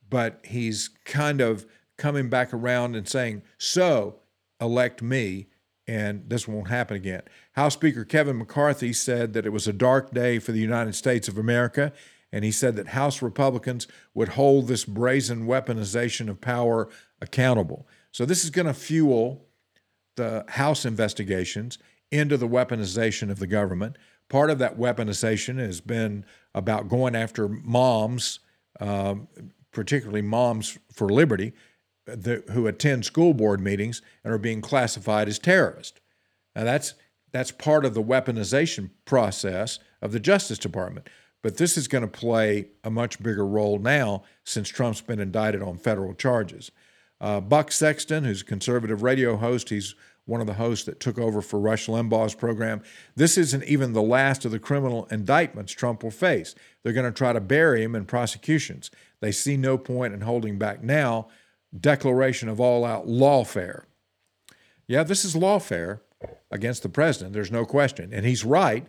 [0.08, 1.66] but he's kind of
[1.98, 4.20] coming back around and saying, "So,
[4.60, 5.48] elect me."
[5.86, 7.20] And this won't happen again.
[7.52, 11.28] House Speaker Kevin McCarthy said that it was a dark day for the United States
[11.28, 11.92] of America,
[12.32, 16.88] and he said that House Republicans would hold this brazen weaponization of power
[17.20, 17.86] accountable.
[18.10, 19.46] So, this is going to fuel
[20.16, 21.78] the House investigations
[22.14, 23.96] into the weaponization of the government.
[24.28, 26.24] Part of that weaponization has been
[26.54, 28.40] about going after moms,
[28.80, 29.28] um,
[29.72, 31.52] particularly moms for liberty,
[32.06, 36.00] the, who attend school board meetings and are being classified as terrorists.
[36.54, 36.94] Now that's
[37.32, 41.08] that's part of the weaponization process of the Justice Department.
[41.42, 45.60] But this is going to play a much bigger role now since Trump's been indicted
[45.60, 46.70] on federal charges.
[47.20, 49.94] Uh, Buck Sexton, who's a conservative radio host, he's
[50.26, 52.82] one of the hosts that took over for Rush Limbaugh's program.
[53.14, 56.54] This isn't even the last of the criminal indictments Trump will face.
[56.82, 58.90] They're going to try to bury him in prosecutions.
[59.20, 61.28] They see no point in holding back now.
[61.78, 63.84] Declaration of all out lawfare.
[64.86, 66.00] Yeah, this is lawfare
[66.50, 67.32] against the president.
[67.32, 68.12] There's no question.
[68.12, 68.86] And he's right.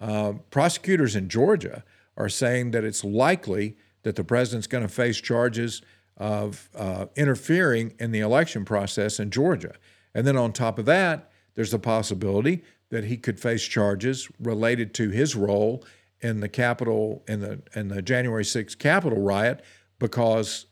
[0.00, 1.84] Uh, prosecutors in Georgia
[2.16, 5.82] are saying that it's likely that the president's going to face charges
[6.16, 9.74] of uh, interfering in the election process in Georgia.
[10.18, 14.92] And then on top of that, there's the possibility that he could face charges related
[14.94, 15.84] to his role
[16.20, 19.62] in the Capitol in the in the January 6th Capitol riot
[20.00, 20.66] because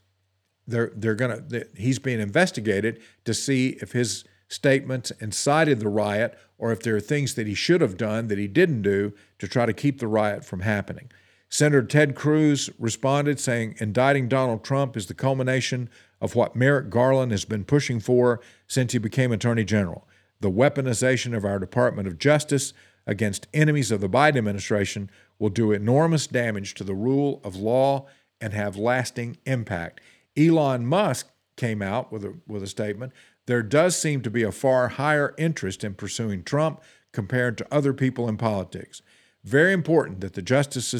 [0.66, 1.44] they're they're gonna
[1.76, 7.00] he's being investigated to see if his statements incited the riot or if there are
[7.00, 10.08] things that he should have done that he didn't do to try to keep the
[10.08, 11.08] riot from happening.
[11.48, 15.88] Senator Ted Cruz responded saying indicting Donald Trump is the culmination
[16.20, 20.06] of what Merrick Garland has been pushing for since he became Attorney General
[20.40, 22.72] the weaponization of our Department of Justice
[23.06, 28.06] against enemies of the Biden administration will do enormous damage to the rule of law
[28.40, 30.00] and have lasting impact.
[30.36, 33.12] Elon Musk came out with a, with a statement.
[33.46, 37.92] There does seem to be a far higher interest in pursuing Trump compared to other
[37.92, 39.00] people in politics.
[39.44, 40.92] Very important that the justice,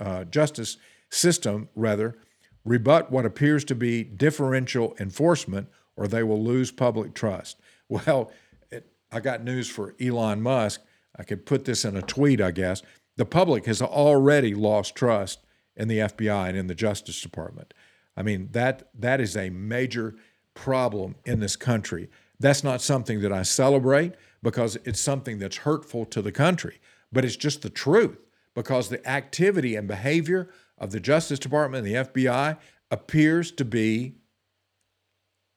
[0.00, 0.76] uh, justice
[1.10, 2.16] system, rather,
[2.64, 7.58] rebut what appears to be differential enforcement, or they will lose public trust.
[7.88, 8.32] Well,
[8.70, 10.80] it, I got news for Elon Musk.
[11.14, 12.80] I could put this in a tweet, I guess.
[13.18, 15.40] The public has already lost trust
[15.76, 17.74] in the FBI and in the Justice Department.
[18.16, 20.14] I mean, that that is a major
[20.54, 22.08] problem in this country.
[22.40, 26.80] That's not something that I celebrate because it's something that's hurtful to the country,
[27.12, 28.18] but it's just the truth
[28.54, 30.48] because the activity and behavior
[30.82, 32.58] of the Justice Department and the FBI
[32.90, 34.16] appears to be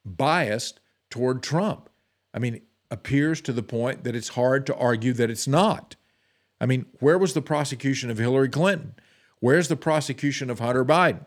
[0.06, 1.90] biased toward Trump.
[2.34, 2.62] I mean,
[2.92, 5.96] appears to the point that it's hard to argue that it's not.
[6.62, 8.94] I mean, where was the prosecution of Hillary Clinton?
[9.40, 11.26] Where's the prosecution of Hunter Biden?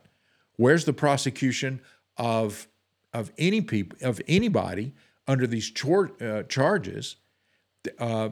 [0.56, 1.80] Where's the prosecution
[2.16, 2.68] of
[3.12, 4.94] of any people of anybody
[5.26, 7.16] under these uh, charges?
[7.98, 8.30] Uh,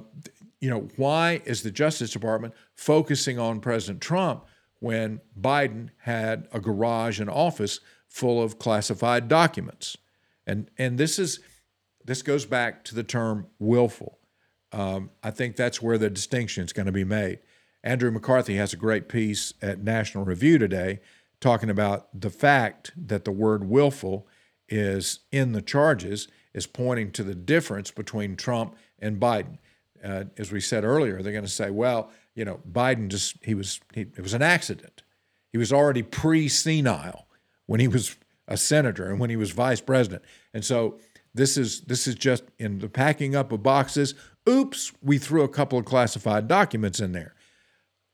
[0.60, 4.44] you know, why is the Justice Department focusing on President Trump
[4.80, 9.96] when Biden had a garage and office full of classified documents?
[10.46, 11.40] And and this is
[12.04, 14.18] this goes back to the term willful.
[14.72, 17.40] Um, I think that's where the distinction is going to be made.
[17.82, 21.00] Andrew McCarthy has a great piece at National Review today
[21.40, 24.26] talking about the fact that the word willful
[24.68, 29.58] is in the charges is pointing to the difference between Trump and Biden.
[30.02, 33.54] Uh, as we said earlier, they're going to say, well, you know, Biden just, he
[33.54, 35.02] was, he, it was an accident.
[35.50, 37.26] He was already pre senile
[37.64, 38.14] when he was
[38.46, 40.22] a senator and when he was vice president.
[40.54, 41.00] And so
[41.34, 44.14] this is, this is just in the packing up of boxes.
[44.48, 47.34] Oops, we threw a couple of classified documents in there.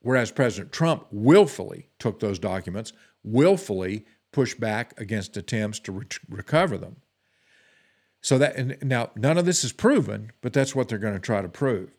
[0.01, 2.93] Whereas President Trump willfully took those documents,
[3.23, 6.97] willfully pushed back against attempts to re- recover them.
[8.21, 11.21] So that and now none of this is proven, but that's what they're going to
[11.21, 11.91] try to prove.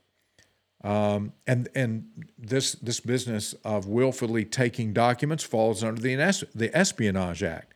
[0.83, 6.15] Um, and and this this business of willfully taking documents falls under the
[6.53, 7.73] the Espionage Act.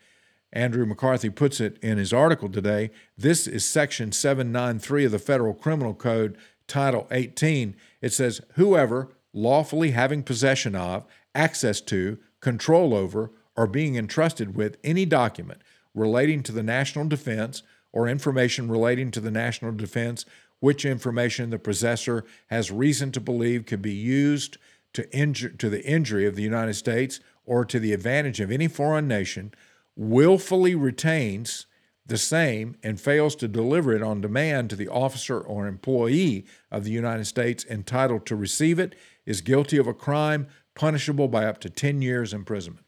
[0.51, 2.91] Andrew McCarthy puts it in his article today.
[3.17, 6.37] This is Section 793 of the Federal Criminal Code,
[6.67, 7.75] Title 18.
[8.01, 11.05] It says, "Whoever lawfully having possession of,
[11.35, 15.61] access to, control over, or being entrusted with any document
[15.93, 20.25] relating to the national defense or information relating to the national defense,
[20.59, 24.57] which information the possessor has reason to believe could be used
[24.93, 28.67] to, injure, to the injury of the United States or to the advantage of any
[28.67, 29.53] foreign nation,
[29.95, 31.65] willfully retains
[32.05, 36.83] the same and fails to deliver it on demand to the officer or employee of
[36.83, 38.95] the United States entitled to receive it
[39.25, 42.85] is guilty of a crime punishable by up to 10 years imprisonment.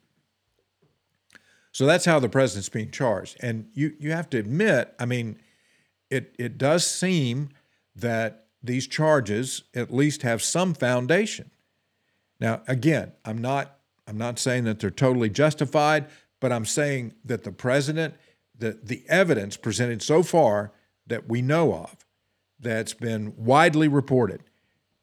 [1.72, 3.38] So that's how the president's being charged.
[3.42, 5.40] And you, you have to admit, I mean,
[6.10, 7.50] it, it does seem
[8.02, 11.52] that these charges at least have some foundation.
[12.39, 13.76] Now, again, I'm not
[14.08, 16.08] I'm not saying that they're totally justified,
[16.39, 18.16] but I'm saying that the president,
[18.58, 20.72] the, the evidence presented so far
[21.06, 21.95] that we know of,
[22.60, 24.41] that's been widely reported,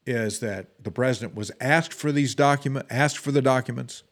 [0.05, 4.03] is that the president was asked for these document asked for the documents.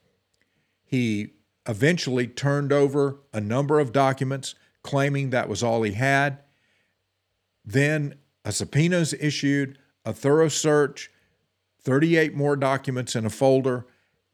[0.85, 1.30] He
[1.66, 6.39] eventually turned over a number of documents claiming that was all he had.
[7.64, 8.14] Then
[8.45, 11.11] a subpoena is issued, a thorough search,
[11.82, 13.86] 38 more documents in a folder,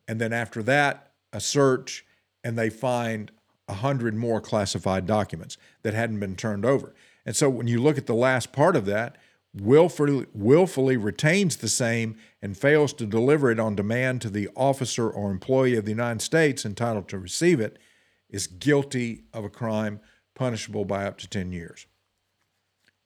[0.09, 2.05] and then after that, a search,
[2.43, 3.31] and they find
[3.67, 6.95] 100 more classified documents that hadn't been turned over.
[7.25, 9.17] And so when you look at the last part of that,
[9.55, 15.09] willfully, willfully retains the same and fails to deliver it on demand to the officer
[15.09, 17.79] or employee of the United States entitled to receive it
[18.29, 20.01] is guilty of a crime
[20.35, 21.87] punishable by up to 10 years.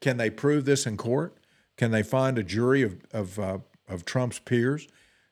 [0.04, 1.34] Can they prove this in court?
[1.78, 4.86] Can they find a jury of, of, uh, of Trump's peers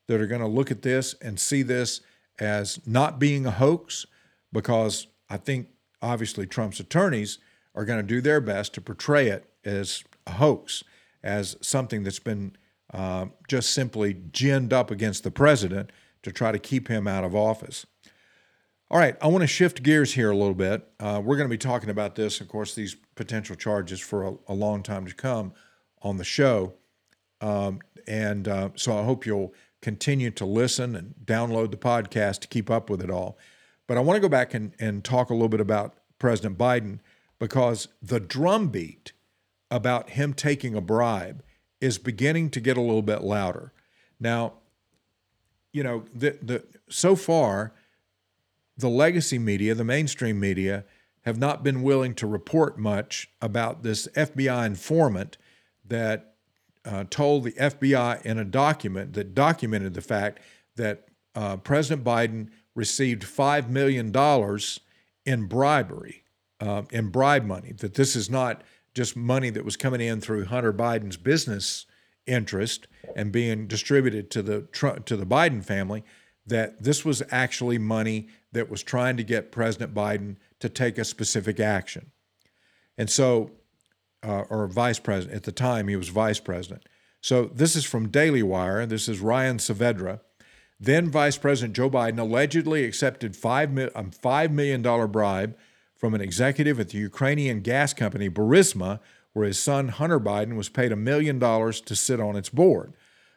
[0.07, 2.01] that are going to look at this and see this
[2.41, 4.07] as not being a hoax?
[4.51, 5.69] Because I think
[6.01, 7.39] obviously Trump's attorneys
[7.75, 10.83] are going to do their best to portray it as a hoax
[11.23, 12.57] as something that's been
[12.95, 15.93] uh, just simply ginned up against the president
[16.23, 17.85] to try to keep him out of office.
[18.93, 20.87] All right, I want to shift gears here a little bit.
[21.01, 24.35] Uh, we're going to be talking about this, of course, these potential charges for a,
[24.49, 25.55] a long time to come
[26.03, 26.75] on the show.
[27.41, 32.49] Um, and uh, so I hope you'll continue to listen and download the podcast to
[32.49, 33.39] keep up with it all.
[33.87, 36.99] But I want to go back and, and talk a little bit about President Biden
[37.39, 39.15] because the drumbeat
[39.71, 41.43] about him taking a bribe
[41.81, 43.73] is beginning to get a little bit louder.
[44.21, 44.53] Now,
[45.73, 47.73] you know, the, the so far
[48.77, 50.85] the legacy media, the mainstream media,
[51.23, 55.37] have not been willing to report much about this FBI informant
[55.85, 56.35] that
[56.85, 60.41] uh, told the FBI in a document that documented the fact
[60.77, 64.13] that uh, President Biden received $5 million
[65.25, 66.25] in bribery,
[66.61, 68.63] uh, in bribe money, that this is not
[68.95, 71.87] just money that was coming in through Hunter Biden's business
[72.27, 74.61] interest and being distributed to the
[75.05, 76.05] to the Biden family
[76.47, 81.05] that this was actually money that was trying to get President Biden to take a
[81.05, 82.11] specific action.
[82.99, 83.53] And so
[84.25, 86.89] uh, or vice president at the time he was vice president.
[87.21, 88.85] So this is from Daily Wire.
[88.87, 90.21] This is Ryan Saavedra.
[90.79, 95.57] Then Vice President Joe Biden allegedly accepted a um, five million dollar bribe
[95.97, 98.99] from an executive at the Ukrainian gas company Burisma,
[99.33, 102.95] where his son Hunter Biden was paid a million dollars to sit on its board.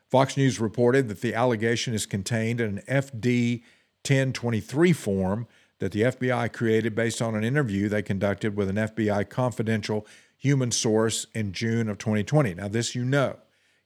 [0.10, 3.62] Fox News reported that the allegation is contained in an FD
[4.04, 5.48] 1023 form
[5.80, 10.06] that the FBI created based on an interview they conducted with an FBI confidential
[10.38, 12.54] human source in June of 2020.
[12.54, 13.38] Now, this you know.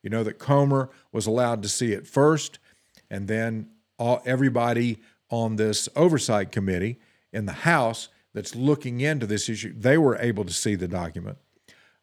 [0.01, 2.59] You know that Comer was allowed to see it first,
[3.09, 4.99] and then all, everybody
[5.29, 6.99] on this oversight committee
[7.33, 11.37] in the House that's looking into this issue, they were able to see the document.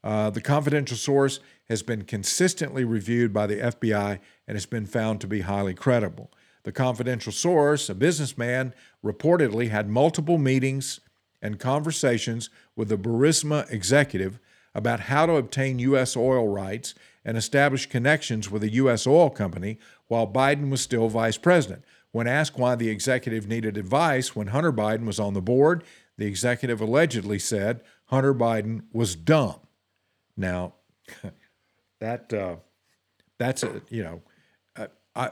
[0.07, 5.21] Uh, the confidential source has been consistently reviewed by the FBI and has been found
[5.21, 6.31] to be highly credible.
[6.63, 8.73] The confidential source, a businessman,
[9.05, 11.01] reportedly had multiple meetings
[11.43, 14.39] and conversations with the Burisma executive
[14.77, 16.17] about how to obtain U.S.
[16.17, 16.95] oil rights
[17.25, 19.09] and establish connections with a U.S.
[19.09, 19.77] oil company
[20.07, 21.83] while Biden was still vice president.
[22.13, 25.83] When asked why the executive needed advice when Hunter Biden was on the board,
[26.17, 29.57] the executive allegedly said Hunter Biden was dumb.
[30.37, 30.75] Now,
[32.01, 32.57] that uh,
[33.39, 34.23] that's a you know,
[34.77, 35.31] uh, I,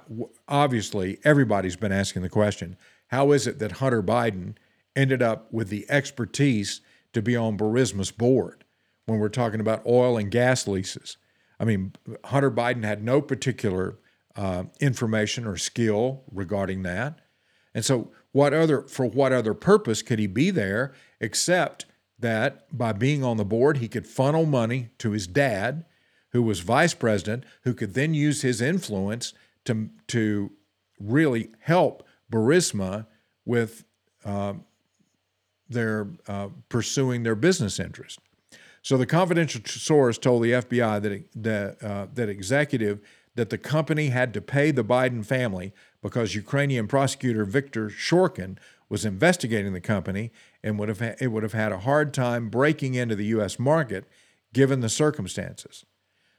[0.49, 2.77] obviously everybody's been asking the question:
[3.09, 4.57] How is it that Hunter Biden
[4.97, 6.81] ended up with the expertise
[7.13, 8.65] to be on Burisma's board
[9.07, 11.17] when we're talking about oil and gas leases?
[11.61, 11.93] I mean,
[12.25, 13.99] Hunter Biden had no particular
[14.37, 17.21] uh, information or skill regarding that,
[17.75, 21.87] and so what other for what other purpose could he be there except
[22.19, 25.85] that by being on the board he could funnel money to his dad
[26.31, 29.33] who was vice president who could then use his influence
[29.65, 30.51] to to
[31.01, 33.07] really help Burisma
[33.45, 33.85] with
[34.25, 34.55] uh,
[35.69, 38.19] their uh, pursuing their business interest.
[38.83, 43.01] So the confidential source told the FBI that that uh, that executive
[43.37, 48.59] that the company had to pay the Biden family because Ukrainian prosecutor Viktor Shokin
[48.89, 50.31] was investigating the company
[50.63, 53.59] and would have ha- it would have had a hard time breaking into the U.S.
[53.59, 54.05] market
[54.53, 55.85] given the circumstances.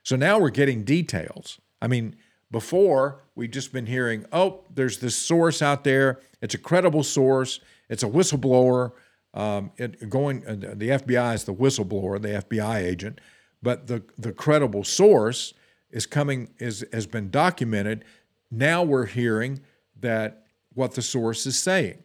[0.04, 1.60] So now we're getting details.
[1.82, 2.16] I mean,
[2.52, 6.20] before we've just been hearing, oh, there's this source out there.
[6.42, 7.60] It's a credible source.
[7.90, 8.92] It's a whistleblower.
[9.34, 13.20] Um, it, going, uh, the FBI is the whistleblower, the FBI agent,
[13.62, 15.54] but the the credible source
[15.90, 18.06] is coming is has been documented.
[18.50, 19.60] Now we're hearing
[20.00, 22.04] that what the source is saying,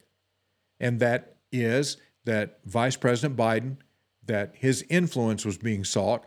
[0.81, 3.77] and that is that Vice President Biden
[4.25, 6.25] that his influence was being sought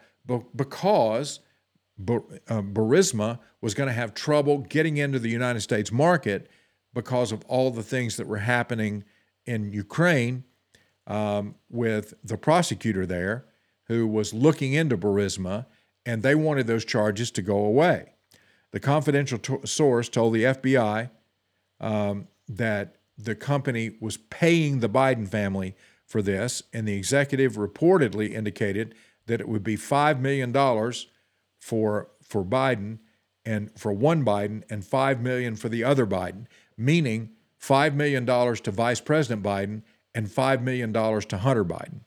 [0.57, 1.41] because
[2.09, 6.49] uh, Burisma was going to have trouble getting into the United States market
[6.95, 9.05] because of all the things that were happening
[9.45, 10.45] in Ukraine
[11.07, 13.47] um, with the prosecutor there
[13.89, 15.67] who was looking into Burisma,
[16.07, 18.15] and they wanted those charges to go away.
[18.71, 21.11] The confidential t- source told the FBI
[21.81, 28.33] um, that the company was paying the Biden family for this, and the executive reportedly
[28.33, 28.95] indicated
[29.27, 30.53] that it would be $5 million
[31.59, 32.99] for, for Biden
[33.45, 36.47] and for one Biden and 5 million for the other Biden,
[36.77, 39.83] meaning $5 million to Vice President Biden
[40.15, 42.01] and $5 million to Hunter Biden.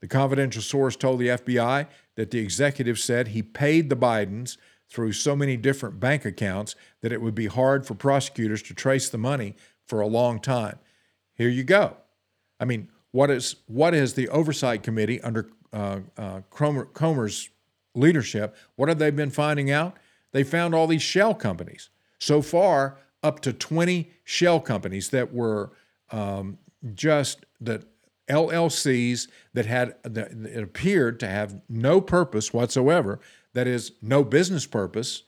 [0.00, 4.56] The confidential source told the FBI that the executive said he paid the Bidens
[4.88, 9.08] through so many different bank accounts that it would be hard for prosecutors to trace
[9.08, 9.54] the money
[9.90, 10.78] for a long time.
[11.34, 11.96] Here you go.
[12.60, 17.50] I mean, what is what is the oversight committee under uh, uh, Comer, Comer's
[17.94, 18.56] leadership?
[18.76, 19.96] What have they been finding out?
[20.32, 21.90] They found all these shell companies.
[22.18, 25.72] So far, up to 20 shell companies that were
[26.10, 26.58] um,
[26.94, 27.84] just the
[28.28, 33.18] LLCs that had that it appeared to have no purpose whatsoever.
[33.54, 35.24] That is, no business purpose.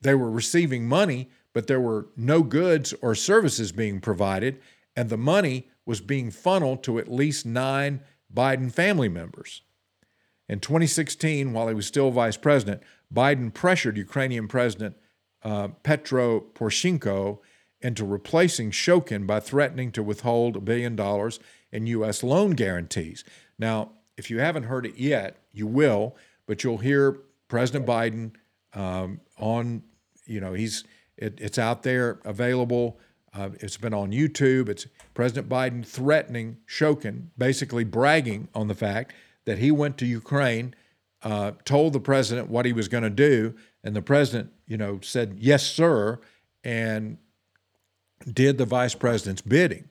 [0.00, 4.60] They were receiving money, but there were no goods or services being provided,
[4.94, 8.00] and the money was being funneled to at least nine
[8.32, 9.62] Biden family members.
[10.48, 12.82] In 2016, while he was still vice president,
[13.12, 14.96] Biden pressured Ukrainian President
[15.42, 17.38] uh, Petro Poroshenko
[17.80, 21.38] into replacing Shokin by threatening to withhold a billion dollars
[21.70, 22.22] in U.S.
[22.22, 23.24] loan guarantees.
[23.58, 28.32] Now, if you haven't heard it yet, you will, but you'll hear President Biden
[28.72, 29.82] um, on,
[30.26, 30.84] you know, he's
[31.16, 32.98] it, it's out there available.
[33.32, 34.68] Uh, it's been on YouTube.
[34.68, 39.12] It's President Biden threatening Shokin, basically bragging on the fact
[39.44, 40.74] that he went to Ukraine,
[41.22, 45.00] uh, told the president what he was going to do, and the president, you know,
[45.02, 46.20] said yes, sir,
[46.62, 47.18] and
[48.32, 49.88] did the vice president's bidding.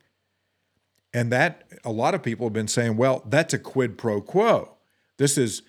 [1.14, 4.78] And that a lot of people have been saying, well, that's a quid pro quo.
[5.18, 5.62] This is,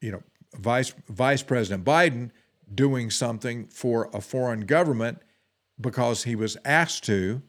[0.00, 0.22] you know,
[0.56, 2.30] Vice Vice President Biden
[2.74, 5.18] doing something for a foreign government
[5.80, 7.42] because he was asked to,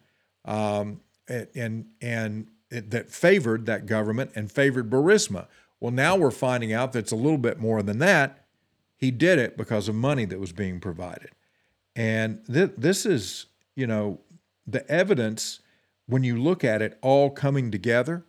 [0.46, 5.48] um, and and it, that favored that government and favored Burisma.
[5.80, 8.46] Well, now we're finding out that it's a little bit more than that.
[8.98, 11.32] He did it because of money that was being provided,
[11.96, 14.20] and th- this is, you know,
[14.66, 15.60] the evidence
[16.08, 18.26] when you look at it all coming together,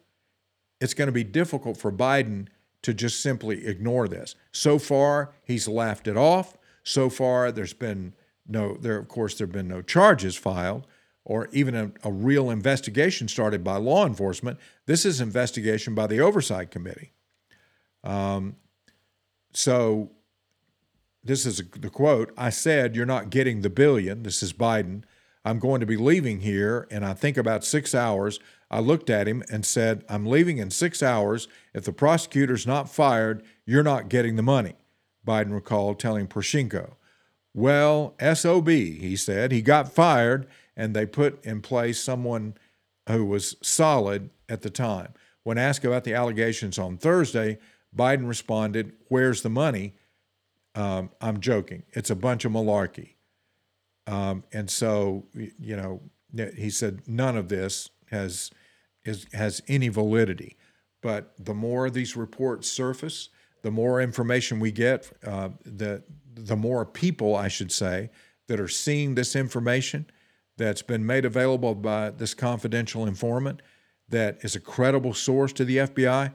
[0.80, 2.48] it's going to be difficult for Biden
[2.82, 4.34] to just simply ignore this.
[4.52, 6.56] So far, he's laughed it off.
[6.86, 8.14] So far, there's been
[8.46, 10.86] no, there, of course, there have been no charges filed
[11.24, 14.56] or even a, a real investigation started by law enforcement.
[14.86, 17.12] This is investigation by the Oversight Committee.
[18.04, 18.54] Um,
[19.52, 20.12] so,
[21.24, 24.22] this is the quote I said, You're not getting the billion.
[24.22, 25.02] This is Biden.
[25.44, 28.38] I'm going to be leaving here, and I think about six hours.
[28.70, 31.48] I looked at him and said, I'm leaving in six hours.
[31.74, 34.74] If the prosecutor's not fired, you're not getting the money,
[35.26, 36.92] Biden recalled telling Poroshenko.
[37.52, 39.50] Well, SOB, he said.
[39.50, 40.46] He got fired,
[40.76, 42.54] and they put in place someone
[43.08, 45.14] who was solid at the time.
[45.42, 47.58] When asked about the allegations on Thursday,
[47.96, 49.94] Biden responded, Where's the money?
[50.74, 51.84] Um, I'm joking.
[51.92, 53.14] It's a bunch of malarkey.
[54.06, 56.02] Um, and so, you know,
[56.54, 58.50] he said none of this has
[59.04, 60.56] is, has any validity.
[61.00, 63.30] But the more these reports surface,
[63.66, 66.00] the more information we get, uh, the
[66.36, 68.10] the more people, I should say,
[68.46, 70.06] that are seeing this information
[70.56, 73.62] that's been made available by this confidential informant
[74.08, 76.32] that is a credible source to the FBI,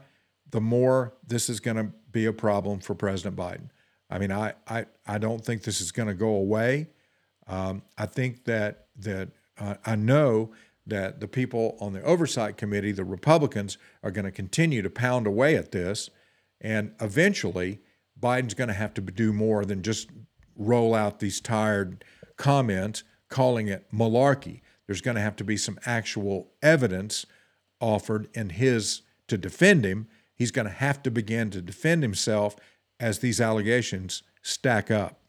[0.50, 3.70] the more this is going to be a problem for President Biden.
[4.10, 6.88] I mean, I, I, I don't think this is going to go away.
[7.46, 10.52] Um, I think that that uh, I know
[10.86, 15.26] that the people on the oversight committee, the Republicans, are going to continue to pound
[15.26, 16.10] away at this,
[16.62, 17.80] and eventually
[18.18, 20.08] Biden's going to have to do more than just
[20.56, 22.04] roll out these tired
[22.36, 24.60] comments calling it malarkey.
[24.86, 27.26] There's going to have to be some actual evidence
[27.80, 30.06] offered in his to defend him.
[30.34, 32.56] He's going to have to begin to defend himself
[33.00, 35.20] as these allegations stack up.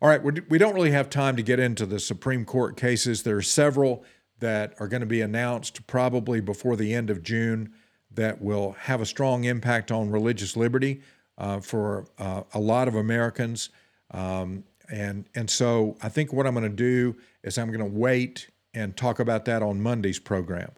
[0.00, 3.22] All right, we don't really have time to get into the Supreme Court cases.
[3.22, 4.04] There are several
[4.40, 7.72] that are going to be announced probably before the end of June
[8.16, 11.02] that will have a strong impact on religious liberty
[11.38, 13.70] uh, for uh, a lot of Americans.
[14.10, 17.98] Um, and, and so I think what I'm going to do is I'm going to
[17.98, 20.72] wait and talk about that on Monday's program.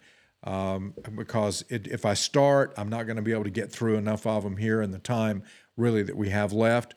[0.45, 3.97] Um, because it, if I start, I'm not going to be able to get through
[3.97, 5.43] enough of them here in the time
[5.76, 6.95] really that we have left.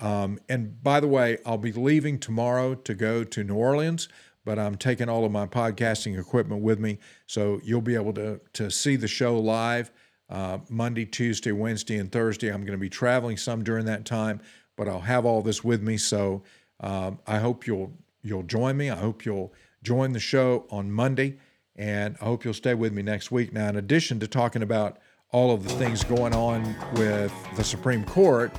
[0.00, 4.08] Um, and by the way, I'll be leaving tomorrow to go to New Orleans,
[4.44, 6.98] but I'm taking all of my podcasting equipment with me.
[7.26, 9.90] So you'll be able to, to see the show live
[10.30, 12.48] uh, Monday, Tuesday, Wednesday, and Thursday.
[12.48, 14.40] I'm going to be traveling some during that time,
[14.76, 15.96] but I'll have all this with me.
[15.96, 16.42] So
[16.80, 17.92] um, I hope you'll
[18.22, 18.90] you'll join me.
[18.90, 21.36] I hope you'll join the show on Monday,
[21.76, 23.52] and I hope you'll stay with me next week.
[23.52, 24.98] Now, in addition to talking about
[25.30, 28.50] all of the things going on with the Supreme Court,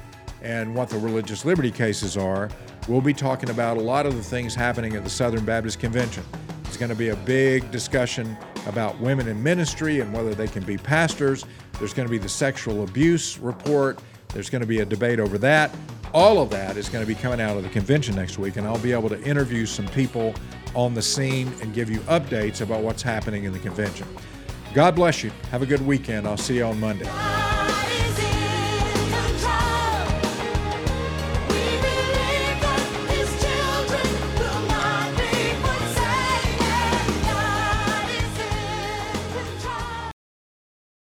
[0.45, 2.49] and what the religious liberty cases are.
[2.88, 6.23] We'll be talking about a lot of the things happening at the Southern Baptist Convention.
[6.65, 10.63] It's going to be a big discussion about women in ministry and whether they can
[10.63, 11.45] be pastors.
[11.79, 13.99] There's going to be the sexual abuse report.
[14.29, 15.75] There's going to be a debate over that.
[16.13, 18.67] All of that is going to be coming out of the convention next week, and
[18.67, 20.36] I'll be able to interview some people
[20.75, 24.07] on the scene and give you updates about what's happening in the convention.
[24.75, 25.31] God bless you.
[25.49, 26.27] Have a good weekend.
[26.27, 27.09] I'll see you on Monday.